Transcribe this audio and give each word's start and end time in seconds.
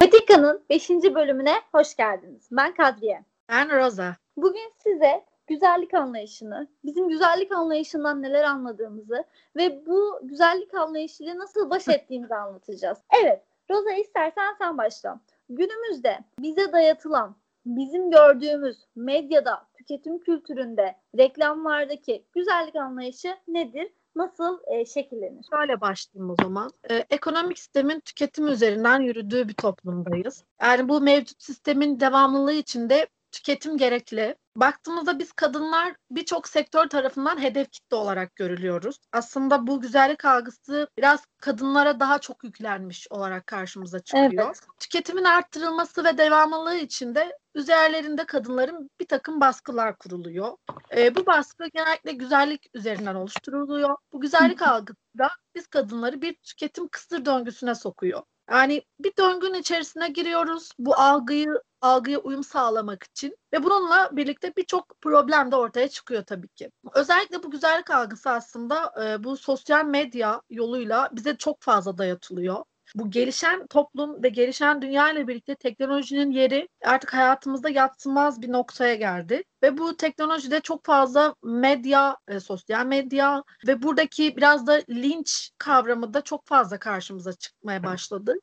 Patika'nın 0.00 0.62
5. 0.70 0.90
bölümüne 0.90 1.54
hoş 1.72 1.96
geldiniz. 1.96 2.48
Ben 2.52 2.74
Kadriye. 2.74 3.24
Ben 3.48 3.70
Roza. 3.70 4.16
Bugün 4.36 4.72
size 4.78 5.24
güzellik 5.46 5.94
anlayışını, 5.94 6.68
bizim 6.84 7.08
güzellik 7.08 7.52
anlayışından 7.52 8.22
neler 8.22 8.44
anladığımızı 8.44 9.24
ve 9.56 9.86
bu 9.86 10.20
güzellik 10.22 10.74
anlayışıyla 10.74 11.38
nasıl 11.38 11.70
baş 11.70 11.88
ettiğimizi 11.88 12.34
anlatacağız. 12.34 12.98
Evet, 13.22 13.42
Roza 13.70 13.92
istersen 13.92 14.54
sen 14.58 14.78
başla. 14.78 15.20
Günümüzde 15.48 16.18
bize 16.38 16.72
dayatılan, 16.72 17.36
bizim 17.66 18.10
gördüğümüz 18.10 18.76
medyada, 18.96 19.66
tüketim 19.78 20.18
kültüründe, 20.18 20.96
reklamlardaki 21.18 22.26
güzellik 22.32 22.76
anlayışı 22.76 23.36
nedir? 23.48 23.92
nasıl 24.16 24.58
e, 24.66 24.84
şekillenir? 24.84 25.44
Şöyle 25.54 25.80
başlayayım 25.80 26.30
o 26.30 26.34
zaman. 26.42 26.70
Ee, 26.90 27.04
ekonomik 27.10 27.58
sistemin 27.58 28.00
tüketim 28.00 28.46
üzerinden 28.46 29.00
yürüdüğü 29.00 29.48
bir 29.48 29.54
toplumdayız. 29.54 30.44
Yani 30.62 30.88
bu 30.88 31.00
mevcut 31.00 31.42
sistemin 31.42 32.00
devamlılığı 32.00 32.52
içinde 32.52 33.06
tüketim 33.32 33.76
gerekli. 33.76 34.36
Baktığımızda 34.56 35.18
biz 35.18 35.32
kadınlar 35.32 35.94
birçok 36.10 36.48
sektör 36.48 36.88
tarafından 36.88 37.42
hedef 37.42 37.70
kitle 37.70 37.96
olarak 37.96 38.36
görülüyoruz. 38.36 38.96
Aslında 39.12 39.66
bu 39.66 39.80
güzellik 39.80 40.24
algısı 40.24 40.88
biraz 40.98 41.24
kadınlara 41.38 42.00
daha 42.00 42.18
çok 42.18 42.44
yüklenmiş 42.44 43.06
olarak 43.10 43.46
karşımıza 43.46 44.00
çıkıyor. 44.00 44.44
Evet. 44.46 44.60
Tüketimin 44.78 45.24
arttırılması 45.24 46.04
ve 46.04 46.18
devamlılığı 46.18 46.76
için 46.76 47.14
de 47.14 47.38
üzerlerinde 47.54 48.24
kadınların 48.24 48.90
bir 49.00 49.06
takım 49.06 49.40
baskılar 49.40 49.98
kuruluyor. 49.98 50.56
E, 50.96 51.14
bu 51.14 51.26
baskı 51.26 51.64
genellikle 51.74 52.12
güzellik 52.12 52.66
üzerinden 52.74 53.14
oluşturuluyor. 53.14 53.96
Bu 54.12 54.20
güzellik 54.20 54.62
algısı 54.62 55.18
da 55.18 55.30
biz 55.54 55.66
kadınları 55.66 56.22
bir 56.22 56.34
tüketim 56.34 56.88
kısır 56.88 57.24
döngüsüne 57.24 57.74
sokuyor. 57.74 58.22
Yani 58.50 58.82
bir 59.00 59.12
döngünün 59.18 59.60
içerisine 59.60 60.08
giriyoruz. 60.08 60.70
Bu 60.78 60.94
algıyı 60.94 61.48
algıya 61.82 62.18
uyum 62.18 62.44
sağlamak 62.44 63.02
için 63.02 63.36
ve 63.52 63.62
bununla 63.62 64.10
birlikte 64.12 64.52
birçok 64.56 65.00
problem 65.00 65.52
de 65.52 65.56
ortaya 65.56 65.88
çıkıyor 65.88 66.24
tabii 66.24 66.48
ki. 66.48 66.70
Özellikle 66.94 67.42
bu 67.42 67.50
güzellik 67.50 67.90
algısı 67.90 68.30
aslında 68.30 68.92
e, 69.04 69.24
bu 69.24 69.36
sosyal 69.36 69.84
medya 69.84 70.42
yoluyla 70.50 71.08
bize 71.12 71.36
çok 71.36 71.62
fazla 71.62 71.98
dayatılıyor 71.98 72.64
bu 72.94 73.10
gelişen 73.10 73.66
toplum 73.66 74.22
ve 74.22 74.28
gelişen 74.28 74.82
dünya 74.82 75.12
ile 75.12 75.28
birlikte 75.28 75.54
teknolojinin 75.54 76.30
yeri 76.30 76.68
artık 76.84 77.14
hayatımızda 77.14 77.68
yatsınmaz 77.68 78.42
bir 78.42 78.52
noktaya 78.52 78.94
geldi. 78.94 79.42
Ve 79.62 79.78
bu 79.78 79.96
teknolojide 79.96 80.60
çok 80.60 80.84
fazla 80.84 81.34
medya, 81.42 82.16
e, 82.28 82.40
sosyal 82.40 82.86
medya 82.86 83.42
ve 83.66 83.82
buradaki 83.82 84.36
biraz 84.36 84.66
da 84.66 84.82
linç 84.90 85.50
kavramı 85.58 86.14
da 86.14 86.20
çok 86.20 86.46
fazla 86.46 86.78
karşımıza 86.78 87.32
çıkmaya 87.32 87.84
başladı. 87.84 88.34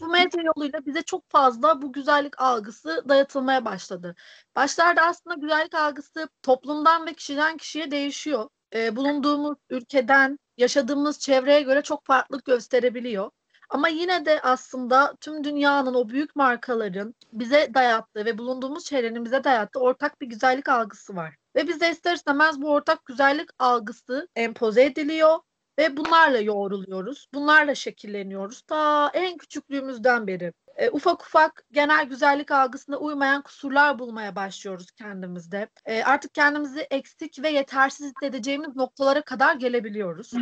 bu 0.00 0.06
medya 0.06 0.42
yoluyla 0.42 0.86
bize 0.86 1.02
çok 1.02 1.30
fazla 1.30 1.82
bu 1.82 1.92
güzellik 1.92 2.40
algısı 2.40 3.04
dayatılmaya 3.08 3.64
başladı. 3.64 4.14
Başlarda 4.56 5.02
aslında 5.02 5.36
güzellik 5.36 5.74
algısı 5.74 6.28
toplumdan 6.42 7.06
ve 7.06 7.14
kişiden 7.14 7.56
kişiye 7.56 7.90
değişiyor. 7.90 8.48
E, 8.74 8.96
bulunduğumuz 8.96 9.58
ülkeden, 9.70 10.38
yaşadığımız 10.56 11.18
çevreye 11.18 11.62
göre 11.62 11.82
çok 11.82 12.06
farklılık 12.06 12.44
gösterebiliyor. 12.44 13.30
Ama 13.74 13.88
yine 13.88 14.26
de 14.26 14.40
aslında 14.42 15.14
tüm 15.20 15.44
dünyanın 15.44 15.94
o 15.94 16.08
büyük 16.08 16.36
markaların 16.36 17.14
bize 17.32 17.74
dayattığı 17.74 18.24
ve 18.24 18.38
bulunduğumuz 18.38 18.84
çevrenin 18.84 19.24
bize 19.24 19.44
dayattığı 19.44 19.80
ortak 19.80 20.20
bir 20.20 20.26
güzellik 20.26 20.68
algısı 20.68 21.16
var. 21.16 21.34
Ve 21.56 21.68
bize 21.68 21.90
ister 21.90 22.14
istemez 22.14 22.62
bu 22.62 22.70
ortak 22.70 23.06
güzellik 23.06 23.48
algısı 23.58 24.28
empoze 24.36 24.84
ediliyor 24.84 25.38
ve 25.78 25.96
bunlarla 25.96 26.38
yoğruluyoruz. 26.38 27.26
Bunlarla 27.34 27.74
şekilleniyoruz. 27.74 28.62
Ta 28.62 29.10
en 29.14 29.38
küçüklüğümüzden 29.38 30.26
beri. 30.26 30.52
E, 30.76 30.90
ufak 30.90 31.22
ufak 31.22 31.64
genel 31.72 32.04
güzellik 32.04 32.50
algısına 32.50 32.96
uymayan 32.96 33.42
kusurlar 33.42 33.98
bulmaya 33.98 34.36
başlıyoruz 34.36 34.90
kendimizde. 34.90 35.68
E, 35.84 36.02
artık 36.02 36.34
kendimizi 36.34 36.80
eksik 36.80 37.42
ve 37.42 37.50
yetersiz 37.50 38.06
hissedeceğimiz 38.06 38.76
noktalara 38.76 39.22
kadar 39.22 39.54
gelebiliyoruz. 39.54 40.32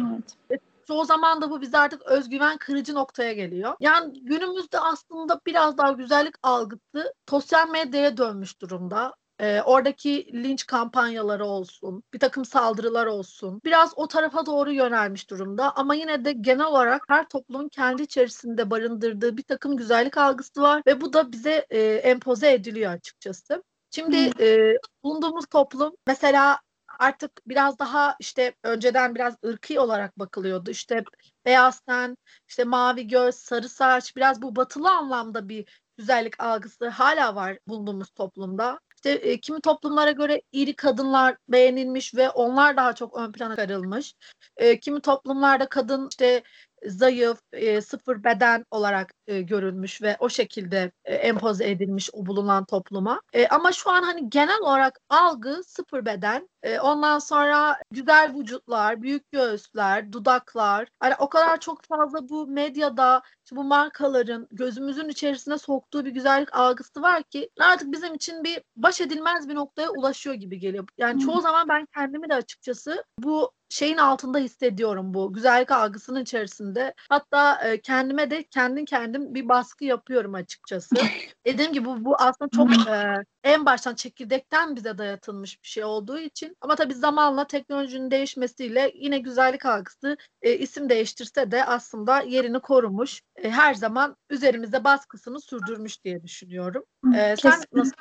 Evet. 0.50 0.62
Çoğu 0.86 1.04
zaman 1.04 1.42
da 1.42 1.50
bu 1.50 1.60
bize 1.60 1.78
artık 1.78 2.02
özgüven 2.02 2.58
kırıcı 2.58 2.94
noktaya 2.94 3.32
geliyor. 3.32 3.74
Yani 3.80 4.24
günümüzde 4.24 4.78
aslında 4.80 5.40
biraz 5.46 5.78
daha 5.78 5.92
güzellik 5.92 6.34
algısı 6.42 7.14
sosyal 7.30 7.68
medyaya 7.68 8.16
dönmüş 8.16 8.60
durumda. 8.60 9.14
E, 9.42 9.62
oradaki 9.62 10.26
linç 10.32 10.66
kampanyaları 10.66 11.44
olsun, 11.44 12.02
bir 12.14 12.18
takım 12.18 12.44
saldırılar 12.44 13.06
olsun. 13.06 13.60
Biraz 13.64 13.92
o 13.96 14.08
tarafa 14.08 14.46
doğru 14.46 14.72
yönelmiş 14.72 15.30
durumda 15.30 15.76
ama 15.76 15.94
yine 15.94 16.24
de 16.24 16.32
genel 16.32 16.66
olarak 16.66 17.02
her 17.08 17.28
toplumun 17.28 17.68
kendi 17.68 18.02
içerisinde 18.02 18.70
barındırdığı 18.70 19.36
bir 19.36 19.42
takım 19.42 19.76
güzellik 19.76 20.18
algısı 20.18 20.62
var 20.62 20.82
ve 20.86 21.00
bu 21.00 21.12
da 21.12 21.32
bize 21.32 21.66
e, 21.70 21.80
empoze 21.80 22.52
ediliyor 22.52 22.92
açıkçası. 22.92 23.62
Şimdi 23.90 24.32
hmm. 24.32 24.46
e, 24.46 24.76
bulunduğumuz 25.04 25.46
toplum 25.46 25.92
mesela 26.06 26.58
artık 26.98 27.32
biraz 27.46 27.78
daha 27.78 28.16
işte 28.20 28.54
önceden 28.62 29.14
biraz 29.14 29.34
ırkı 29.44 29.82
olarak 29.82 30.18
bakılıyordu. 30.18 30.70
İşte 30.70 31.04
beyaz 31.44 31.80
ten, 31.80 32.16
işte 32.48 32.64
mavi 32.64 33.08
göz, 33.08 33.34
sarı 33.34 33.68
saç 33.68 34.16
biraz 34.16 34.42
bu 34.42 34.56
batılı 34.56 34.90
anlamda 34.90 35.48
bir 35.48 35.82
güzellik 35.96 36.40
algısı 36.40 36.88
hala 36.88 37.34
var 37.34 37.58
bulunduğumuz 37.68 38.10
toplumda. 38.10 38.80
İşte 38.94 39.10
e, 39.10 39.40
kimi 39.40 39.60
toplumlara 39.60 40.10
göre 40.10 40.42
iri 40.52 40.76
kadınlar 40.76 41.36
beğenilmiş 41.48 42.14
ve 42.14 42.30
onlar 42.30 42.76
daha 42.76 42.94
çok 42.94 43.18
ön 43.18 43.32
plana 43.32 43.56
çıkarılmış. 43.56 44.14
E, 44.56 44.80
kimi 44.80 45.00
toplumlarda 45.00 45.68
kadın 45.68 46.08
işte 46.10 46.42
zayıf, 46.86 47.38
e, 47.52 47.80
sıfır 47.80 48.24
beden 48.24 48.64
olarak 48.70 49.14
e, 49.26 49.42
görülmüş 49.42 50.02
ve 50.02 50.16
o 50.20 50.28
şekilde 50.28 50.92
e, 51.04 51.14
empoze 51.14 51.70
edilmiş 51.70 52.10
o 52.12 52.26
bulunan 52.26 52.64
topluma. 52.64 53.20
E, 53.32 53.48
ama 53.48 53.72
şu 53.72 53.90
an 53.90 54.02
hani 54.02 54.30
genel 54.30 54.60
olarak 54.60 54.98
algı 55.08 55.62
sıfır 55.66 56.04
beden. 56.04 56.48
E, 56.62 56.80
ondan 56.80 57.18
sonra 57.18 57.78
güzel 57.90 58.34
vücutlar, 58.38 59.02
büyük 59.02 59.32
göğüsler, 59.32 60.12
dudaklar. 60.12 60.88
Hani 61.00 61.14
o 61.18 61.28
kadar 61.28 61.60
çok 61.60 61.82
fazla 61.84 62.28
bu 62.28 62.46
medyada 62.46 63.22
bu 63.52 63.64
markaların 63.64 64.48
gözümüzün 64.50 65.08
içerisine 65.08 65.58
soktuğu 65.58 66.04
bir 66.04 66.10
güzellik 66.10 66.54
algısı 66.56 67.02
var 67.02 67.22
ki 67.22 67.50
artık 67.60 67.92
bizim 67.92 68.14
için 68.14 68.44
bir 68.44 68.62
baş 68.76 69.00
edilmez 69.00 69.48
bir 69.48 69.54
noktaya 69.54 69.90
ulaşıyor 69.90 70.36
gibi 70.36 70.58
geliyor. 70.58 70.88
Yani 70.98 71.20
çoğu 71.20 71.40
zaman 71.40 71.68
ben 71.68 71.86
kendimi 71.94 72.28
de 72.28 72.34
açıkçası 72.34 73.04
bu 73.18 73.52
şeyin 73.72 73.96
altında 73.96 74.38
hissediyorum 74.38 75.14
bu 75.14 75.32
güzellik 75.32 75.70
algısının 75.70 76.22
içerisinde. 76.22 76.94
Hatta 77.08 77.68
e, 77.68 77.80
kendime 77.80 78.30
de 78.30 78.42
kendin 78.42 78.84
kendim 78.84 79.34
bir 79.34 79.48
baskı 79.48 79.84
yapıyorum 79.84 80.34
açıkçası. 80.34 80.96
Dediğim 81.46 81.72
gibi 81.72 81.84
bu, 81.84 82.04
bu 82.04 82.16
aslında 82.18 82.50
çok 82.50 82.88
e, 82.88 83.24
en 83.44 83.66
baştan 83.66 83.94
çekirdekten 83.94 84.76
bize 84.76 84.98
dayatılmış 84.98 85.62
bir 85.62 85.68
şey 85.68 85.84
olduğu 85.84 86.18
için 86.18 86.56
ama 86.60 86.74
tabii 86.74 86.94
zamanla 86.94 87.46
teknolojinin 87.46 88.10
değişmesiyle 88.10 88.92
yine 88.94 89.18
güzellik 89.18 89.66
algısı 89.66 90.16
e, 90.42 90.52
isim 90.54 90.88
değiştirse 90.88 91.50
de 91.50 91.64
aslında 91.64 92.20
yerini 92.20 92.60
korumuş. 92.60 93.20
E, 93.36 93.50
her 93.50 93.74
zaman 93.74 94.16
üzerimizde 94.30 94.84
baskısını 94.84 95.40
sürdürmüş 95.40 96.04
diye 96.04 96.22
düşünüyorum. 96.22 96.84
E, 97.14 97.36
sen 97.36 97.60
nasıl 97.72 97.92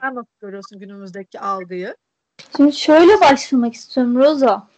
sen 0.00 0.14
nasıl 0.14 0.32
görüyorsun 0.40 0.78
günümüzdeki 0.78 1.40
algıyı? 1.40 1.96
Şimdi 2.56 2.72
şöyle 2.72 3.20
başlamak 3.20 3.74
istiyorum 3.74 4.16
Roza. 4.16 4.68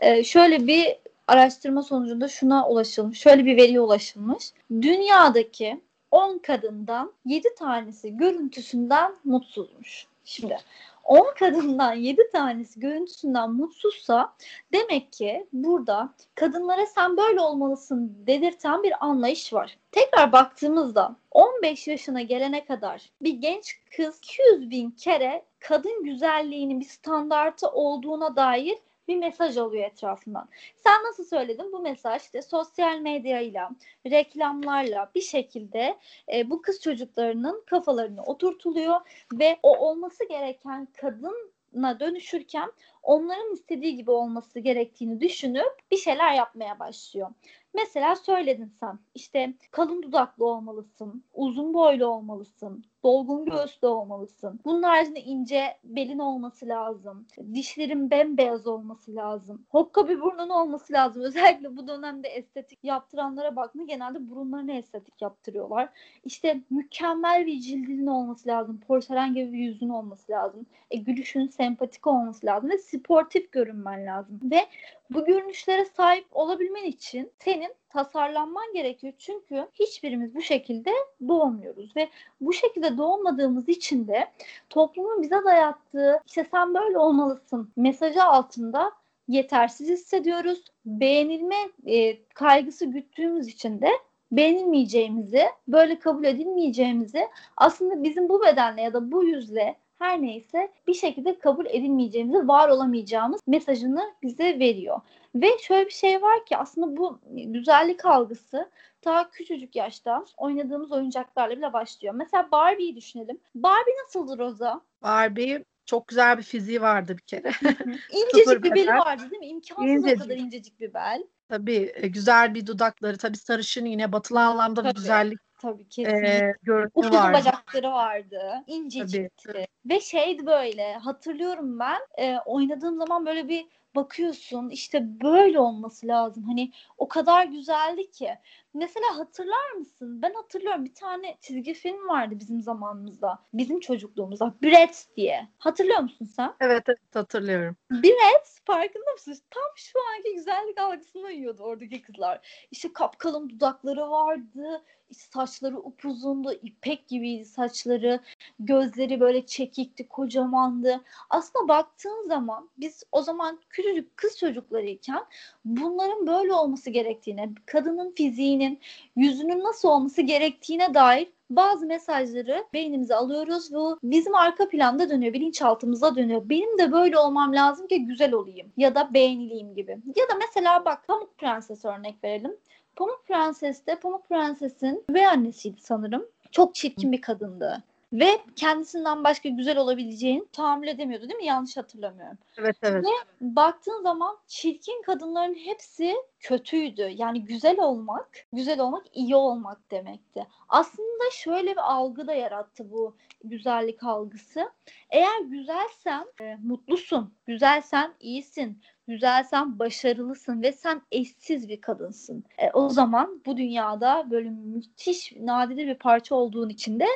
Ee, 0.00 0.24
şöyle 0.24 0.66
bir 0.66 0.96
araştırma 1.28 1.82
sonucunda 1.82 2.28
şuna 2.28 2.68
ulaşılmış. 2.68 3.18
Şöyle 3.18 3.44
bir 3.44 3.56
veriye 3.56 3.80
ulaşılmış. 3.80 4.52
Dünyadaki 4.70 5.80
10 6.10 6.38
kadından 6.38 7.12
7 7.24 7.54
tanesi 7.54 8.16
görüntüsünden 8.16 9.12
mutsuzmuş. 9.24 10.06
Şimdi 10.24 10.58
10 11.04 11.34
kadından 11.38 11.94
7 11.94 12.22
tanesi 12.32 12.80
görüntüsünden 12.80 13.50
mutsuzsa 13.50 14.34
demek 14.72 15.12
ki 15.12 15.46
burada 15.52 16.14
kadınlara 16.34 16.86
sen 16.86 17.16
böyle 17.16 17.40
olmalısın 17.40 18.16
dedirten 18.26 18.82
bir 18.82 19.04
anlayış 19.04 19.52
var. 19.52 19.78
Tekrar 19.92 20.32
baktığımızda 20.32 21.16
15 21.30 21.88
yaşına 21.88 22.22
gelene 22.22 22.64
kadar 22.64 23.10
bir 23.22 23.32
genç 23.32 23.78
kız 23.96 24.18
200 24.18 24.70
bin 24.70 24.90
kere 24.90 25.42
kadın 25.58 26.04
güzelliğinin 26.04 26.80
bir 26.80 26.84
standartı 26.84 27.68
olduğuna 27.68 28.36
dair 28.36 28.78
bir 29.10 29.16
mesaj 29.16 29.56
alıyor 29.56 29.84
etrafından. 29.84 30.48
Sen 30.76 31.04
nasıl 31.04 31.24
söyledin? 31.24 31.72
Bu 31.72 31.78
mesaj 31.78 32.22
işte 32.22 32.42
sosyal 32.42 32.98
medyayla, 32.98 33.70
reklamlarla 34.06 35.10
bir 35.14 35.20
şekilde 35.20 35.98
e, 36.32 36.50
bu 36.50 36.62
kız 36.62 36.80
çocuklarının 36.80 37.62
kafalarına 37.66 38.22
oturtuluyor 38.22 39.00
ve 39.32 39.58
o 39.62 39.76
olması 39.76 40.28
gereken 40.28 40.88
kadın 41.00 41.50
dönüşürken 41.74 42.72
onların 43.02 43.52
istediği 43.52 43.96
gibi 43.96 44.10
olması 44.10 44.60
gerektiğini 44.60 45.20
düşünüp 45.20 45.90
bir 45.90 45.96
şeyler 45.96 46.32
yapmaya 46.34 46.78
başlıyor. 46.78 47.30
Mesela 47.74 48.16
söyledin 48.16 48.72
sen 48.80 48.98
işte 49.14 49.54
kalın 49.70 50.02
dudaklı 50.02 50.46
olmalısın, 50.46 51.24
uzun 51.34 51.74
boylu 51.74 52.06
olmalısın, 52.06 52.84
dolgun 53.02 53.44
göğüslü 53.44 53.86
olmalısın. 53.88 54.60
Bunun 54.64 54.82
haricinde 54.82 55.20
ince 55.20 55.76
belin 55.84 56.18
olması 56.18 56.68
lazım. 56.68 57.26
Dişlerin 57.54 58.10
bembeyaz 58.10 58.66
olması 58.66 59.14
lazım. 59.14 59.66
Hokka 59.68 60.08
bir 60.08 60.20
burnun 60.20 60.48
olması 60.48 60.92
lazım. 60.92 61.22
Özellikle 61.30 61.76
bu 61.76 61.88
dönemde 61.88 62.28
estetik 62.28 62.84
yaptıranlara 62.84 63.56
baktığında 63.56 63.84
genelde 63.84 64.30
burunlarını 64.30 64.72
estetik 64.72 65.22
yaptırıyorlar. 65.22 65.88
İşte 66.24 66.60
mükemmel 66.70 67.46
bir 67.46 67.60
cildinin 67.60 68.06
olması 68.06 68.48
lazım. 68.48 68.80
Porselen 68.88 69.34
gibi 69.34 69.52
bir 69.52 69.58
yüzün 69.58 69.88
olması 69.88 70.32
lazım. 70.32 70.66
E, 70.90 70.96
gülüşün 70.96 71.46
sempatik 71.46 72.06
olması 72.06 72.46
lazım 72.46 72.70
ve 72.70 72.78
sportif 72.78 73.52
görünmen 73.52 74.06
lazım. 74.06 74.40
Ve 74.42 74.66
bu 75.10 75.24
görünüşlere 75.24 75.84
sahip 75.84 76.26
olabilmen 76.32 76.84
için 76.84 77.32
senin 77.38 77.79
tasarlanman 77.90 78.72
gerekiyor. 78.74 79.12
Çünkü 79.18 79.68
hiçbirimiz 79.72 80.34
bu 80.34 80.42
şekilde 80.42 80.90
doğmuyoruz 81.28 81.96
ve 81.96 82.08
bu 82.40 82.52
şekilde 82.52 82.98
doğmadığımız 82.98 83.68
için 83.68 84.08
de 84.08 84.28
toplumun 84.70 85.22
bize 85.22 85.44
dayattığı 85.44 86.20
işte 86.26 86.46
sen 86.50 86.74
böyle 86.74 86.98
olmalısın 86.98 87.72
mesajı 87.76 88.24
altında 88.24 88.92
yetersiz 89.28 89.88
hissediyoruz. 89.88 90.64
Beğenilme 90.86 91.56
e, 91.86 92.24
kaygısı 92.24 92.86
güttüğümüz 92.86 93.48
için 93.48 93.80
de 93.80 93.88
beğenilmeyeceğimizi, 94.32 95.42
böyle 95.68 95.98
kabul 95.98 96.24
edilmeyeceğimizi 96.24 97.28
aslında 97.56 98.02
bizim 98.02 98.28
bu 98.28 98.42
bedenle 98.42 98.82
ya 98.82 98.92
da 98.92 99.12
bu 99.12 99.24
yüzle 99.24 99.76
her 99.98 100.22
neyse 100.22 100.72
bir 100.86 100.94
şekilde 100.94 101.38
kabul 101.38 101.66
edilmeyeceğimizi, 101.66 102.48
var 102.48 102.68
olamayacağımız 102.68 103.40
mesajını 103.46 104.12
bize 104.22 104.58
veriyor. 104.58 105.00
Ve 105.34 105.58
şöyle 105.58 105.86
bir 105.86 105.92
şey 105.92 106.22
var 106.22 106.46
ki 106.46 106.56
aslında 106.56 106.96
bu 106.96 107.20
güzellik 107.32 108.04
algısı 108.04 108.70
ta 109.02 109.30
küçücük 109.30 109.76
yaşta 109.76 110.24
oynadığımız 110.36 110.92
oyuncaklarla 110.92 111.56
bile 111.56 111.72
başlıyor. 111.72 112.14
Mesela 112.14 112.48
Barbie'yi 112.52 112.96
düşünelim. 112.96 113.40
Barbie 113.54 113.94
nasıldır 114.04 114.38
Roza? 114.38 114.80
Barbie 115.02 115.64
çok 115.86 116.08
güzel 116.08 116.38
bir 116.38 116.42
fiziği 116.42 116.82
vardı 116.82 117.16
bir 117.16 117.22
kere. 117.22 117.50
incecik 118.12 118.64
bir 118.64 118.74
beli 118.74 118.90
vardı 118.90 119.22
değil 119.30 119.40
mi? 119.40 119.46
İmkansız 119.46 119.84
incecik. 119.84 120.20
o 120.20 120.22
kadar 120.22 120.36
incecik 120.36 120.80
bir 120.80 120.94
bel. 120.94 121.24
Tabii 121.48 121.92
e, 121.94 122.08
güzel 122.08 122.54
bir 122.54 122.66
dudakları, 122.66 123.16
tabii 123.16 123.36
sarışın 123.36 123.84
yine 123.84 124.12
batılı 124.12 124.40
anlamda 124.40 124.84
bir 124.84 124.94
güzellik 124.94 125.38
Tabii 125.60 125.88
kesinlikle. 125.88 126.54
E, 126.68 126.88
Uzun 126.94 127.32
bacakları 127.32 127.90
vardı. 127.90 128.64
İncecikti. 128.66 129.66
Ve 129.84 130.00
şeydi 130.00 130.46
böyle 130.46 130.94
hatırlıyorum 130.94 131.78
ben 131.78 132.00
e, 132.18 132.38
oynadığım 132.44 132.98
zaman 132.98 133.26
böyle 133.26 133.48
bir 133.48 133.66
bakıyorsun 133.94 134.68
işte 134.70 135.20
böyle 135.22 135.60
olması 135.60 136.06
lazım. 136.06 136.44
Hani 136.44 136.72
o 136.98 137.08
kadar 137.08 137.46
güzeldi 137.46 138.10
ki. 138.10 138.30
Mesela 138.74 139.18
hatırlar 139.18 139.70
mısın? 139.70 140.22
Ben 140.22 140.34
hatırlıyorum 140.34 140.84
bir 140.84 140.94
tane 140.94 141.36
çizgi 141.40 141.74
film 141.74 142.08
vardı 142.08 142.34
bizim 142.38 142.60
zamanımızda. 142.60 143.38
Bizim 143.54 143.80
çocukluğumuzda. 143.80 144.54
Bratz 144.62 145.08
diye. 145.16 145.48
Hatırlıyor 145.58 146.00
musun 146.00 146.24
sen? 146.24 146.54
Evet 146.60 146.82
evet 146.88 147.14
hatırlıyorum. 147.14 147.76
Bratz 147.90 148.60
farkında 148.64 149.12
mısın? 149.12 149.38
Tam 149.50 149.72
şu 149.76 149.98
anki 150.16 150.34
güzellik 150.34 150.80
algısına 150.80 151.30
yiyordu 151.30 151.62
oradaki 151.62 152.02
kızlar. 152.02 152.66
İşte 152.70 152.92
kapkalın 152.92 153.48
dudakları 153.48 154.10
vardı. 154.10 154.82
İşte 155.10 155.24
saçları 155.32 155.78
upuzundu. 155.78 156.52
ipek 156.52 157.08
gibiydi 157.08 157.44
saçları. 157.44 158.20
Gözleri 158.60 159.20
böyle 159.20 159.46
çekikti, 159.46 160.08
kocamandı. 160.08 161.00
Aslında 161.30 161.68
baktığın 161.68 162.28
zaman 162.28 162.70
biz 162.76 163.02
o 163.12 163.22
zaman 163.22 163.60
küçücük 163.70 164.16
kız 164.16 164.38
çocuklarıyken 164.38 165.24
bunların 165.64 166.26
böyle 166.26 166.52
olması 166.52 166.90
gerektiğine, 166.90 167.48
kadının 167.66 168.14
fiziğinin, 168.60 168.80
yüzünün 169.16 169.64
nasıl 169.64 169.88
olması 169.88 170.22
gerektiğine 170.22 170.94
dair 170.94 171.28
bazı 171.50 171.86
mesajları 171.86 172.64
beynimize 172.72 173.14
alıyoruz 173.14 173.72
ve 173.72 173.78
bizim 174.02 174.34
arka 174.34 174.68
planda 174.68 175.10
dönüyor, 175.10 175.32
bilinçaltımıza 175.32 176.16
dönüyor. 176.16 176.42
Benim 176.44 176.78
de 176.78 176.92
böyle 176.92 177.18
olmam 177.18 177.54
lazım 177.54 177.86
ki 177.86 178.06
güzel 178.06 178.32
olayım 178.32 178.72
ya 178.76 178.94
da 178.94 179.14
beğenileyim 179.14 179.74
gibi. 179.74 179.90
Ya 179.90 180.28
da 180.28 180.34
mesela 180.40 180.84
bak 180.84 181.06
Pamuk 181.06 181.38
Prenses 181.38 181.84
örnek 181.84 182.24
verelim. 182.24 182.56
Pamuk 182.96 183.26
Prenses 183.26 183.86
de 183.86 183.96
Pamuk 183.96 184.28
Prenses'in 184.28 185.04
üvey 185.10 185.26
annesiydi 185.26 185.80
sanırım. 185.80 186.26
Çok 186.50 186.74
çirkin 186.74 187.12
bir 187.12 187.20
kadındı 187.20 187.82
ve 188.12 188.40
kendisinden 188.56 189.24
başka 189.24 189.48
güzel 189.48 189.78
olabileceğini 189.78 190.44
tahammül 190.52 190.88
edemiyordu 190.88 191.28
değil 191.28 191.40
mi? 191.40 191.46
Yanlış 191.46 191.76
hatırlamıyorum. 191.76 192.38
Evet 192.58 192.76
evet. 192.82 193.04
Ve 193.04 193.10
baktığın 193.40 194.02
zaman 194.02 194.38
çirkin 194.46 195.02
kadınların 195.02 195.54
hepsi 195.54 196.14
kötüydü. 196.40 197.10
Yani 197.16 197.44
güzel 197.44 197.80
olmak, 197.80 198.46
güzel 198.52 198.80
olmak 198.80 199.06
iyi 199.12 199.36
olmak 199.36 199.90
demekti. 199.90 200.46
Aslında 200.68 201.30
şöyle 201.32 201.70
bir 201.70 201.92
algı 201.92 202.26
da 202.26 202.34
yarattı 202.34 202.90
bu 202.90 203.16
güzellik 203.44 204.02
algısı. 204.04 204.70
Eğer 205.10 205.40
güzelsen 205.40 206.26
e, 206.40 206.56
mutlusun, 206.62 207.34
güzelsen 207.46 208.14
iyisin, 208.20 208.82
güzelsen 209.10 209.78
başarılısın 209.78 210.62
ve 210.62 210.72
sen 210.72 211.02
eşsiz 211.12 211.68
bir 211.68 211.80
kadınsın. 211.80 212.44
E, 212.58 212.70
o 212.70 212.88
zaman 212.88 213.42
bu 213.46 213.56
dünyada 213.56 214.26
böyle 214.30 214.50
müthiş 214.50 215.32
nadide 215.40 215.86
bir 215.86 215.94
parça 215.94 216.34
olduğun 216.34 216.68
için 216.68 217.00
de 217.00 217.06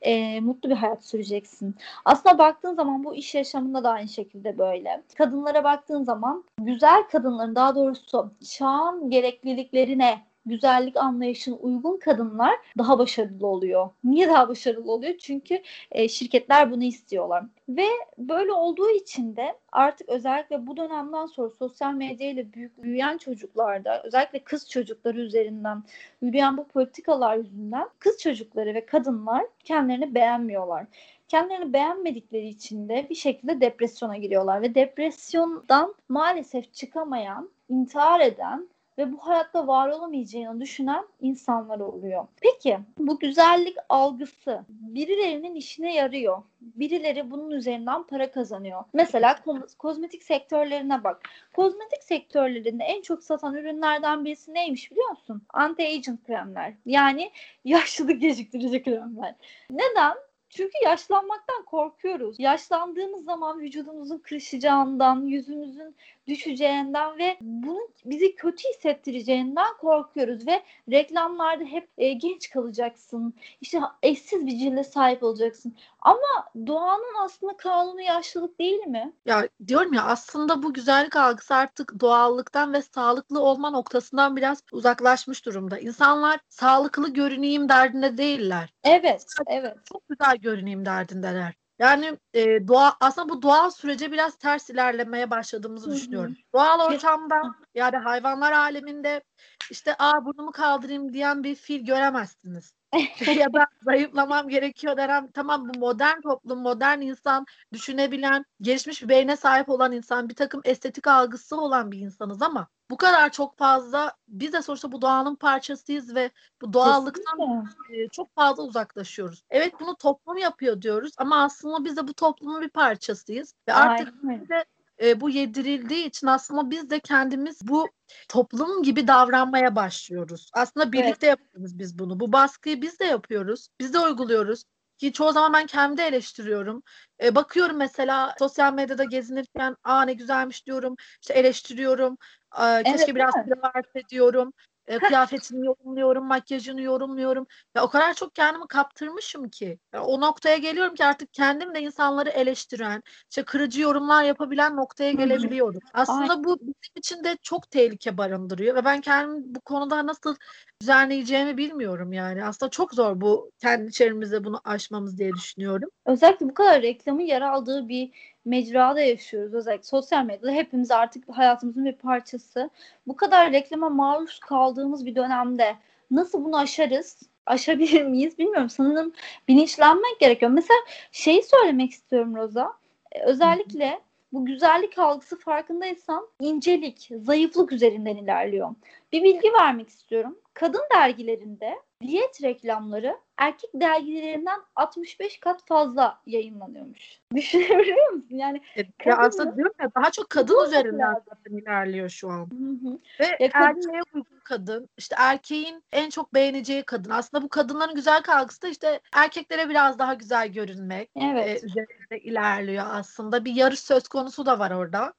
e, 0.00 0.40
mutlu 0.40 0.70
bir 0.70 0.74
hayat 0.74 1.04
süreceksin. 1.04 1.74
Aslında 2.04 2.38
baktığın 2.38 2.74
zaman 2.74 3.04
bu 3.04 3.14
iş 3.14 3.34
yaşamında 3.34 3.84
da 3.84 3.90
aynı 3.90 4.08
şekilde 4.08 4.58
böyle. 4.58 5.02
Kadınlara 5.18 5.64
baktığın 5.64 6.04
zaman 6.04 6.44
güzel 6.58 7.02
kadınların 7.12 7.54
daha 7.54 7.74
doğrusu 7.74 8.30
çağın 8.56 9.10
gerekliliklerine 9.10 10.22
güzellik 10.46 10.96
anlayışına 10.96 11.54
uygun 11.54 11.98
kadınlar 11.98 12.54
daha 12.78 12.98
başarılı 12.98 13.46
oluyor. 13.46 13.90
Niye 14.04 14.28
daha 14.28 14.48
başarılı 14.48 14.92
oluyor? 14.92 15.14
Çünkü 15.18 15.62
e, 15.92 16.08
şirketler 16.08 16.70
bunu 16.70 16.84
istiyorlar. 16.84 17.44
Ve 17.68 17.86
böyle 18.18 18.52
olduğu 18.52 18.90
için 18.90 19.36
de 19.36 19.54
artık 19.72 20.08
özellikle 20.08 20.66
bu 20.66 20.76
dönemden 20.76 21.26
sonra 21.26 21.50
sosyal 21.50 21.92
medya 21.92 22.30
ile 22.30 22.52
büyük 22.52 22.82
büyüyen 22.82 23.18
çocuklarda 23.18 24.02
özellikle 24.02 24.38
kız 24.38 24.70
çocukları 24.70 25.20
üzerinden 25.20 25.82
yürüyen 26.22 26.56
bu 26.56 26.68
politikalar 26.68 27.36
yüzünden 27.36 27.88
kız 27.98 28.18
çocukları 28.18 28.74
ve 28.74 28.86
kadınlar 28.86 29.46
kendilerini 29.64 30.14
beğenmiyorlar 30.14 30.86
kendilerini 31.28 31.72
beğenmedikleri 31.72 32.48
için 32.48 32.88
de 32.88 33.06
bir 33.10 33.14
şekilde 33.14 33.60
depresyona 33.60 34.16
giriyorlar 34.16 34.62
ve 34.62 34.74
depresyondan 34.74 35.94
maalesef 36.08 36.74
çıkamayan, 36.74 37.50
intihar 37.68 38.20
eden 38.20 38.68
ve 38.98 39.12
bu 39.12 39.18
hayatta 39.18 39.66
var 39.66 39.88
olamayacağını 39.88 40.60
düşünen 40.60 41.04
insanlar 41.20 41.80
oluyor. 41.80 42.26
Peki 42.40 42.78
bu 42.98 43.18
güzellik 43.18 43.76
algısı 43.88 44.64
birilerinin 44.68 45.54
işine 45.54 45.94
yarıyor. 45.94 46.42
Birileri 46.60 47.30
bunun 47.30 47.50
üzerinden 47.50 48.02
para 48.02 48.30
kazanıyor. 48.30 48.84
Mesela 48.92 49.38
kozmetik 49.78 50.22
sektörlerine 50.22 51.04
bak. 51.04 51.22
Kozmetik 51.56 52.02
sektörlerinde 52.02 52.84
en 52.84 53.02
çok 53.02 53.22
satan 53.22 53.54
ürünlerden 53.54 54.24
birisi 54.24 54.54
neymiş 54.54 54.90
biliyor 54.90 55.10
musun? 55.10 55.42
Anti-aging 55.54 56.26
kremler. 56.26 56.74
Yani 56.86 57.30
yaşlılık 57.64 58.20
geciktirici 58.20 58.82
kremler. 58.82 59.34
Neden? 59.70 60.14
Çünkü 60.56 60.72
yaşlanmaktan 60.84 61.64
korkuyoruz. 61.64 62.36
Yaşlandığımız 62.38 63.24
zaman 63.24 63.60
vücudumuzun 63.60 64.18
kırışacağından, 64.18 65.26
yüzümüzün 65.26 65.96
düşeceğinden 66.26 67.18
ve 67.18 67.36
bunun 67.40 67.88
bizi 68.04 68.34
kötü 68.34 68.68
hissettireceğinden 68.68 69.76
korkuyoruz 69.80 70.46
ve 70.46 70.62
reklamlarda 70.90 71.64
hep 71.64 71.88
e, 71.98 72.12
genç 72.12 72.50
kalacaksın. 72.50 73.34
İşte 73.60 73.80
eşsiz 74.02 74.46
bir 74.46 74.58
cilde 74.58 74.84
sahip 74.84 75.22
olacaksın. 75.22 75.76
Ama 76.00 76.66
doğanın 76.66 77.24
aslında 77.24 77.56
kanunu 77.56 78.00
yaşlılık 78.00 78.58
değil 78.58 78.86
mi? 78.86 79.12
Ya 79.26 79.48
diyorum 79.66 79.92
ya 79.92 80.04
aslında 80.04 80.62
bu 80.62 80.72
güzellik 80.72 81.16
algısı 81.16 81.54
artık 81.54 82.00
doğallıktan 82.00 82.72
ve 82.72 82.82
sağlıklı 82.82 83.40
olma 83.40 83.70
noktasından 83.70 84.36
biraz 84.36 84.62
uzaklaşmış 84.72 85.46
durumda. 85.46 85.78
İnsanlar 85.78 86.40
sağlıklı 86.48 87.12
görüneyim 87.12 87.68
derdinde 87.68 88.18
değiller. 88.18 88.74
Evet, 88.84 89.26
evet. 89.46 89.76
Çok 89.84 90.08
güzel 90.08 90.36
görüneyim 90.36 90.86
derdindeler. 90.86 91.63
Yani 91.78 92.18
e, 92.34 92.68
doğa 92.68 92.96
aslında 93.00 93.28
bu 93.28 93.42
doğal 93.42 93.70
sürece 93.70 94.12
biraz 94.12 94.36
ters 94.36 94.70
ilerlemeye 94.70 95.30
başladığımızı 95.30 95.86
Hı-hı. 95.86 95.96
düşünüyorum. 95.96 96.36
Doğal 96.54 96.92
ortamda 96.92 97.42
yani 97.74 97.96
hayvanlar 97.96 98.52
aleminde 98.52 99.22
işte 99.70 99.94
aa 99.98 100.24
burnumu 100.24 100.52
kaldırayım 100.52 101.12
diyen 101.12 101.44
bir 101.44 101.54
fil 101.54 101.84
göremezsiniz. 101.84 102.74
ya 103.38 103.52
da 103.52 103.66
zayıflamam 103.82 104.48
gerekiyor 104.48 104.96
denen 104.96 105.30
tamam 105.30 105.68
bu 105.68 105.78
modern 105.78 106.20
toplum, 106.20 106.58
modern 106.58 107.00
insan, 107.00 107.44
düşünebilen, 107.72 108.44
gelişmiş 108.60 109.02
bir 109.02 109.08
beyne 109.08 109.36
sahip 109.36 109.68
olan 109.68 109.92
insan, 109.92 110.28
bir 110.28 110.34
takım 110.34 110.60
estetik 110.64 111.06
algısı 111.06 111.60
olan 111.60 111.92
bir 111.92 111.98
insanız 111.98 112.42
ama 112.42 112.68
bu 112.90 112.96
kadar 112.96 113.32
çok 113.32 113.58
fazla 113.58 114.12
biz 114.28 114.52
de 114.52 114.62
sonuçta 114.62 114.92
bu 114.92 115.02
doğanın 115.02 115.34
parçasıyız 115.34 116.14
ve 116.14 116.30
bu 116.62 116.72
doğallıktan 116.72 117.66
e, 117.90 118.08
çok 118.08 118.34
fazla 118.34 118.62
uzaklaşıyoruz. 118.62 119.44
Evet 119.50 119.74
bunu 119.80 119.96
toplum 119.96 120.36
yapıyor 120.36 120.82
diyoruz 120.82 121.12
ama 121.18 121.42
aslında 121.42 121.84
biz 121.84 121.96
de 121.96 122.08
bu 122.08 122.14
toplumun 122.14 122.62
bir 122.62 122.68
parçasıyız 122.68 123.54
ve 123.68 123.72
artık 123.72 124.14
bize 124.22 124.64
e, 125.02 125.20
bu 125.20 125.30
yedirildiği 125.30 126.06
için 126.06 126.26
aslında 126.26 126.70
biz 126.70 126.90
de 126.90 127.00
kendimiz 127.00 127.68
bu 127.68 127.88
toplum 128.28 128.82
gibi 128.82 129.08
davranmaya 129.08 129.76
başlıyoruz. 129.76 130.50
Aslında 130.52 130.92
birlikte 130.92 131.26
evet. 131.26 131.38
yapıyoruz 131.38 131.78
biz 131.78 131.98
bunu. 131.98 132.20
Bu 132.20 132.32
baskıyı 132.32 132.82
biz 132.82 133.00
de 133.00 133.04
yapıyoruz. 133.04 133.68
Biz 133.80 133.94
de 133.94 134.00
uyguluyoruz. 134.00 134.64
Ki 134.98 135.12
çoğu 135.12 135.32
zaman 135.32 135.52
ben 135.52 135.66
kendi 135.66 136.02
eleştiriyorum. 136.02 136.82
E, 137.22 137.34
bakıyorum 137.34 137.76
mesela 137.76 138.34
sosyal 138.38 138.72
medyada 138.72 139.04
gezinirken 139.04 139.76
aa 139.84 140.02
ne 140.02 140.12
güzelmiş 140.12 140.66
diyorum. 140.66 140.96
İşte 141.20 141.34
eleştiriyorum. 141.34 142.16
E, 142.58 142.82
keşke 142.82 142.90
evet, 142.90 143.14
biraz 143.14 143.34
kilo 143.34 143.54
verse 143.62 144.08
diyorum 144.08 144.52
e, 144.86 144.98
kıyafetini 144.98 145.66
yorumluyorum, 145.66 146.26
makyajını 146.26 146.82
yorumluyorum. 146.82 147.46
Ya 147.74 147.84
o 147.84 147.88
kadar 147.88 148.14
çok 148.14 148.34
kendimi 148.34 148.66
kaptırmışım 148.66 149.48
ki. 149.48 149.78
Ya, 149.92 150.04
o 150.04 150.20
noktaya 150.20 150.56
geliyorum 150.56 150.94
ki 150.94 151.04
artık 151.04 151.32
kendim 151.32 151.74
de 151.74 151.80
insanları 151.80 152.30
eleştiren, 152.30 153.02
işte 153.30 153.44
kırıcı 153.44 153.80
yorumlar 153.80 154.24
yapabilen 154.24 154.76
noktaya 154.76 155.12
gelebiliyorum. 155.12 155.80
Aslında 155.94 156.32
Ay. 156.32 156.44
bu 156.44 156.58
bizim 156.60 156.92
için 156.96 157.24
de 157.24 157.36
çok 157.42 157.70
tehlike 157.70 158.16
barındırıyor 158.16 158.76
ve 158.76 158.84
ben 158.84 159.00
kendimi 159.00 159.54
bu 159.54 159.60
konuda 159.60 160.06
nasıl 160.06 160.36
düzenleyeceğimi 160.82 161.56
bilmiyorum 161.56 162.12
yani. 162.12 162.44
Aslında 162.44 162.70
çok 162.70 162.94
zor 162.94 163.20
bu 163.20 163.50
kendi 163.58 163.88
içerimizde 163.88 164.44
bunu 164.44 164.60
aşmamız 164.64 165.18
diye 165.18 165.32
düşünüyorum. 165.32 165.90
Özellikle 166.06 166.48
bu 166.48 166.54
kadar 166.54 166.82
reklamın 166.82 167.20
yer 167.22 167.42
aldığı 167.42 167.88
bir 167.88 168.10
mecrada 168.44 169.00
yaşıyoruz. 169.00 169.54
Özellikle 169.54 169.84
sosyal 169.84 170.24
medyada 170.24 170.52
hepimiz 170.52 170.90
artık 170.90 171.24
hayatımızın 171.28 171.84
bir 171.84 171.96
parçası. 171.96 172.70
Bu 173.06 173.16
kadar 173.16 173.52
reklama 173.52 173.90
maruz 173.90 174.40
kaldığımız 174.40 175.06
bir 175.06 175.14
dönemde 175.14 175.76
nasıl 176.10 176.44
bunu 176.44 176.58
aşarız? 176.58 177.22
Aşabilir 177.46 178.02
miyiz 178.06 178.38
bilmiyorum. 178.38 178.70
Sanırım 178.70 179.12
bilinçlenmek 179.48 180.20
gerekiyor. 180.20 180.50
Mesela 180.50 180.78
şeyi 181.12 181.42
söylemek 181.42 181.90
istiyorum 181.90 182.36
Roza. 182.36 182.72
Ee, 183.12 183.22
özellikle 183.22 184.00
bu 184.34 184.46
güzellik 184.46 184.98
algısı 184.98 185.38
farkındaysan 185.38 186.28
incelik, 186.40 187.10
zayıflık 187.10 187.72
üzerinden 187.72 188.16
ilerliyor. 188.16 188.70
Bir 189.12 189.22
bilgi 189.22 189.52
vermek 189.52 189.88
istiyorum. 189.88 190.38
Kadın 190.54 190.82
dergilerinde 190.94 191.74
diyet 192.02 192.42
reklamları 192.42 193.18
erkek 193.36 193.70
dergilerinden 193.74 194.60
65 194.76 195.40
kat 195.40 195.66
fazla 195.66 196.20
yayınlanıyormuş. 196.26 197.20
Düşünebiliyor 197.34 198.10
musun? 198.10 198.26
Yani 198.30 198.60
evet, 198.76 198.88
ya 199.04 199.16
aslında 199.16 199.56
diyorum 199.56 199.74
ya 199.80 199.90
daha 199.94 200.10
çok 200.10 200.30
kadın 200.30 200.64
üzerinden 200.66 201.14
zaten 201.28 201.56
ilerliyor 201.56 202.08
şu 202.08 202.30
an. 202.30 202.50
Hı 202.50 202.88
hı. 202.88 202.98
Ve 203.20 203.44
ya 203.44 203.50
erkeğe 203.54 204.00
uygun 204.14 204.40
kadın, 204.44 204.88
işte 204.96 205.16
erkeğin 205.18 205.84
en 205.92 206.10
çok 206.10 206.34
beğeneceği 206.34 206.82
kadın. 206.82 207.10
Aslında 207.10 207.42
bu 207.42 207.48
kadınların 207.48 207.94
güzel 207.94 208.22
algısı 208.28 208.62
da 208.62 208.68
işte 208.68 209.00
erkeklere 209.12 209.68
biraz 209.68 209.98
daha 209.98 210.14
güzel 210.14 210.48
görünmek 210.48 211.10
evet. 211.16 211.62
e, 211.62 211.66
üzerinde 211.66 212.18
ilerliyor 212.20 212.84
aslında. 212.88 213.44
Bir 213.44 213.54
yarış 213.54 213.80
söz 213.80 214.08
konusu 214.08 214.46
da 214.46 214.58
var 214.58 214.70
orada. 214.70 215.12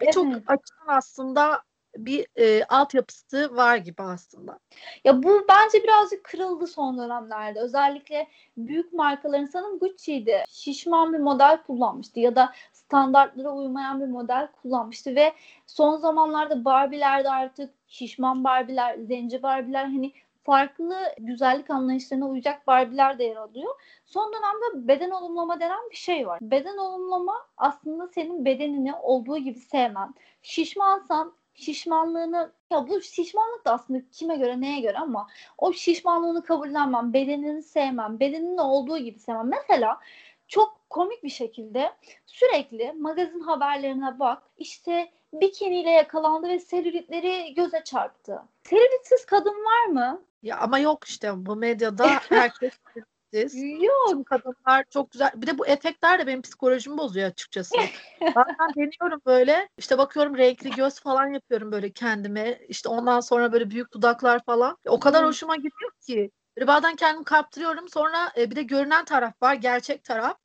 Birçok 0.00 0.26
evet. 0.26 0.42
açıdan 0.46 0.86
aslında 0.86 1.62
bir 1.96 2.26
e, 2.36 2.64
altyapısı 2.64 3.56
var 3.56 3.76
gibi 3.76 4.02
aslında. 4.02 4.58
Ya 5.04 5.22
bu 5.22 5.46
bence 5.48 5.82
birazcık 5.82 6.24
kırıldı 6.24 6.66
son 6.66 6.98
dönemlerde. 6.98 7.60
Özellikle 7.60 8.28
büyük 8.56 8.92
markaların 8.92 9.44
sanırım 9.46 9.78
Gucci'ydi. 9.78 10.44
Şişman 10.48 11.12
bir 11.12 11.18
model 11.18 11.62
kullanmıştı 11.62 12.20
ya 12.20 12.36
da 12.36 12.52
standartlara 12.72 13.50
uymayan 13.50 14.00
bir 14.00 14.06
model 14.06 14.48
kullanmıştı 14.62 15.14
ve 15.14 15.32
son 15.66 15.96
zamanlarda 15.96 16.64
Barbie'lerde 16.64 17.30
artık 17.30 17.74
şişman 17.86 18.44
Barbie'ler, 18.44 18.98
zenci 18.98 19.42
Barbie'ler 19.42 19.84
hani 19.84 20.12
farklı 20.48 20.96
güzellik 21.18 21.70
anlayışlarına 21.70 22.28
uyacak 22.28 22.66
Barbie'ler 22.66 23.18
de 23.18 23.24
yer 23.24 23.36
alıyor. 23.36 23.74
Son 24.06 24.32
dönemde 24.32 24.88
beden 24.88 25.10
olumlama 25.10 25.60
denen 25.60 25.90
bir 25.90 25.96
şey 25.96 26.26
var. 26.26 26.38
Beden 26.42 26.76
olumlama 26.76 27.34
aslında 27.56 28.06
senin 28.06 28.44
bedenini 28.44 28.94
olduğu 28.94 29.38
gibi 29.38 29.58
sevmen. 29.58 30.14
Şişmansan 30.42 31.32
şişmanlığını 31.58 32.52
ya 32.70 32.88
bu 32.88 33.00
şişmanlık 33.00 33.64
da 33.64 33.72
aslında 33.72 34.00
kime 34.12 34.36
göre 34.36 34.60
neye 34.60 34.80
göre 34.80 34.98
ama 34.98 35.28
o 35.58 35.72
şişmanlığını 35.72 36.44
kabullenmem, 36.44 37.12
bedenini 37.12 37.62
sevmem, 37.62 38.20
bedeninin 38.20 38.58
olduğu 38.58 38.98
gibi 38.98 39.18
sevmem. 39.18 39.48
Mesela 39.48 40.00
çok 40.48 40.90
komik 40.90 41.24
bir 41.24 41.30
şekilde 41.30 41.92
sürekli 42.26 42.92
magazin 42.92 43.40
haberlerine 43.40 44.18
bak 44.18 44.42
işte 44.58 45.12
bikiniyle 45.32 45.90
yakalandı 45.90 46.48
ve 46.48 46.58
selülitleri 46.58 47.54
göze 47.54 47.84
çarptı. 47.84 48.42
Selülitsiz 48.62 49.26
kadın 49.26 49.64
var 49.64 49.86
mı? 49.86 50.22
Ya 50.42 50.58
ama 50.58 50.78
yok 50.78 51.04
işte 51.04 51.46
bu 51.46 51.56
medyada 51.56 52.06
herkes 52.28 52.72
siz. 53.30 53.54
Yok. 53.82 54.26
Kadınlar 54.26 54.84
çok 54.90 55.10
güzel. 55.10 55.30
Bir 55.34 55.46
de 55.46 55.58
bu 55.58 55.66
efektler 55.66 56.18
de 56.18 56.26
benim 56.26 56.42
psikolojimi 56.42 56.98
bozuyor 56.98 57.26
açıkçası. 57.30 57.74
Bazen 58.20 58.74
deniyorum 58.76 59.20
böyle. 59.26 59.68
İşte 59.78 59.98
bakıyorum 59.98 60.36
renkli 60.38 60.70
göz 60.70 61.00
falan 61.00 61.26
yapıyorum 61.26 61.72
böyle 61.72 61.92
kendime. 61.92 62.58
İşte 62.68 62.88
ondan 62.88 63.20
sonra 63.20 63.52
böyle 63.52 63.70
büyük 63.70 63.92
dudaklar 63.92 64.44
falan. 64.44 64.76
O 64.86 65.00
kadar 65.00 65.20
hmm. 65.20 65.28
hoşuma 65.28 65.56
gidiyor 65.56 65.90
ki. 66.06 66.30
Böyle 66.56 66.66
bazen 66.66 66.96
kendimi 66.96 67.24
kaptırıyorum. 67.24 67.88
Sonra 67.88 68.32
e, 68.36 68.50
bir 68.50 68.56
de 68.56 68.62
görünen 68.62 69.04
taraf 69.04 69.42
var. 69.42 69.54
Gerçek 69.54 70.04
taraf. 70.04 70.36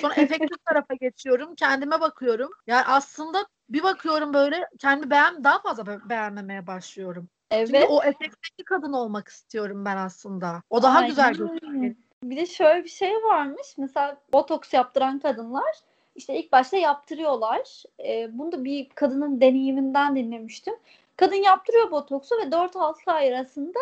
Sonra 0.00 0.14
efektif 0.14 0.64
tarafa 0.66 0.94
geçiyorum. 0.94 1.54
Kendime 1.54 2.00
bakıyorum. 2.00 2.50
Yani 2.66 2.84
aslında 2.86 3.46
bir 3.68 3.82
bakıyorum 3.82 4.34
böyle 4.34 4.68
kendimi 4.78 5.10
beğen 5.10 5.44
daha 5.44 5.62
fazla 5.62 6.08
beğenmemeye 6.08 6.66
başlıyorum. 6.66 7.28
Evet. 7.50 7.68
Çünkü 7.68 7.86
o 7.86 8.02
efektteki 8.02 8.64
kadın 8.66 8.92
olmak 8.92 9.28
istiyorum 9.28 9.84
ben 9.84 9.96
aslında. 9.96 10.62
O 10.70 10.82
daha 10.82 10.96
Aynen. 10.98 11.08
güzel 11.08 11.34
gözüküyor. 11.34 11.94
Bir 12.22 12.36
de 12.36 12.46
şöyle 12.46 12.84
bir 12.84 12.88
şey 12.88 13.14
varmış. 13.14 13.74
Mesela 13.78 14.16
botoks 14.32 14.72
yaptıran 14.72 15.18
kadınlar 15.18 15.74
işte 16.16 16.38
ilk 16.38 16.52
başta 16.52 16.76
yaptırıyorlar. 16.76 17.82
E, 18.04 18.38
bunu 18.38 18.52
da 18.52 18.64
bir 18.64 18.88
kadının 18.88 19.40
deneyiminden 19.40 20.16
dinlemiştim. 20.16 20.74
Kadın 21.16 21.36
yaptırıyor 21.36 21.90
botoksu 21.90 22.34
ve 22.36 22.42
4-6 22.42 23.12
ay 23.12 23.34
arasında 23.34 23.78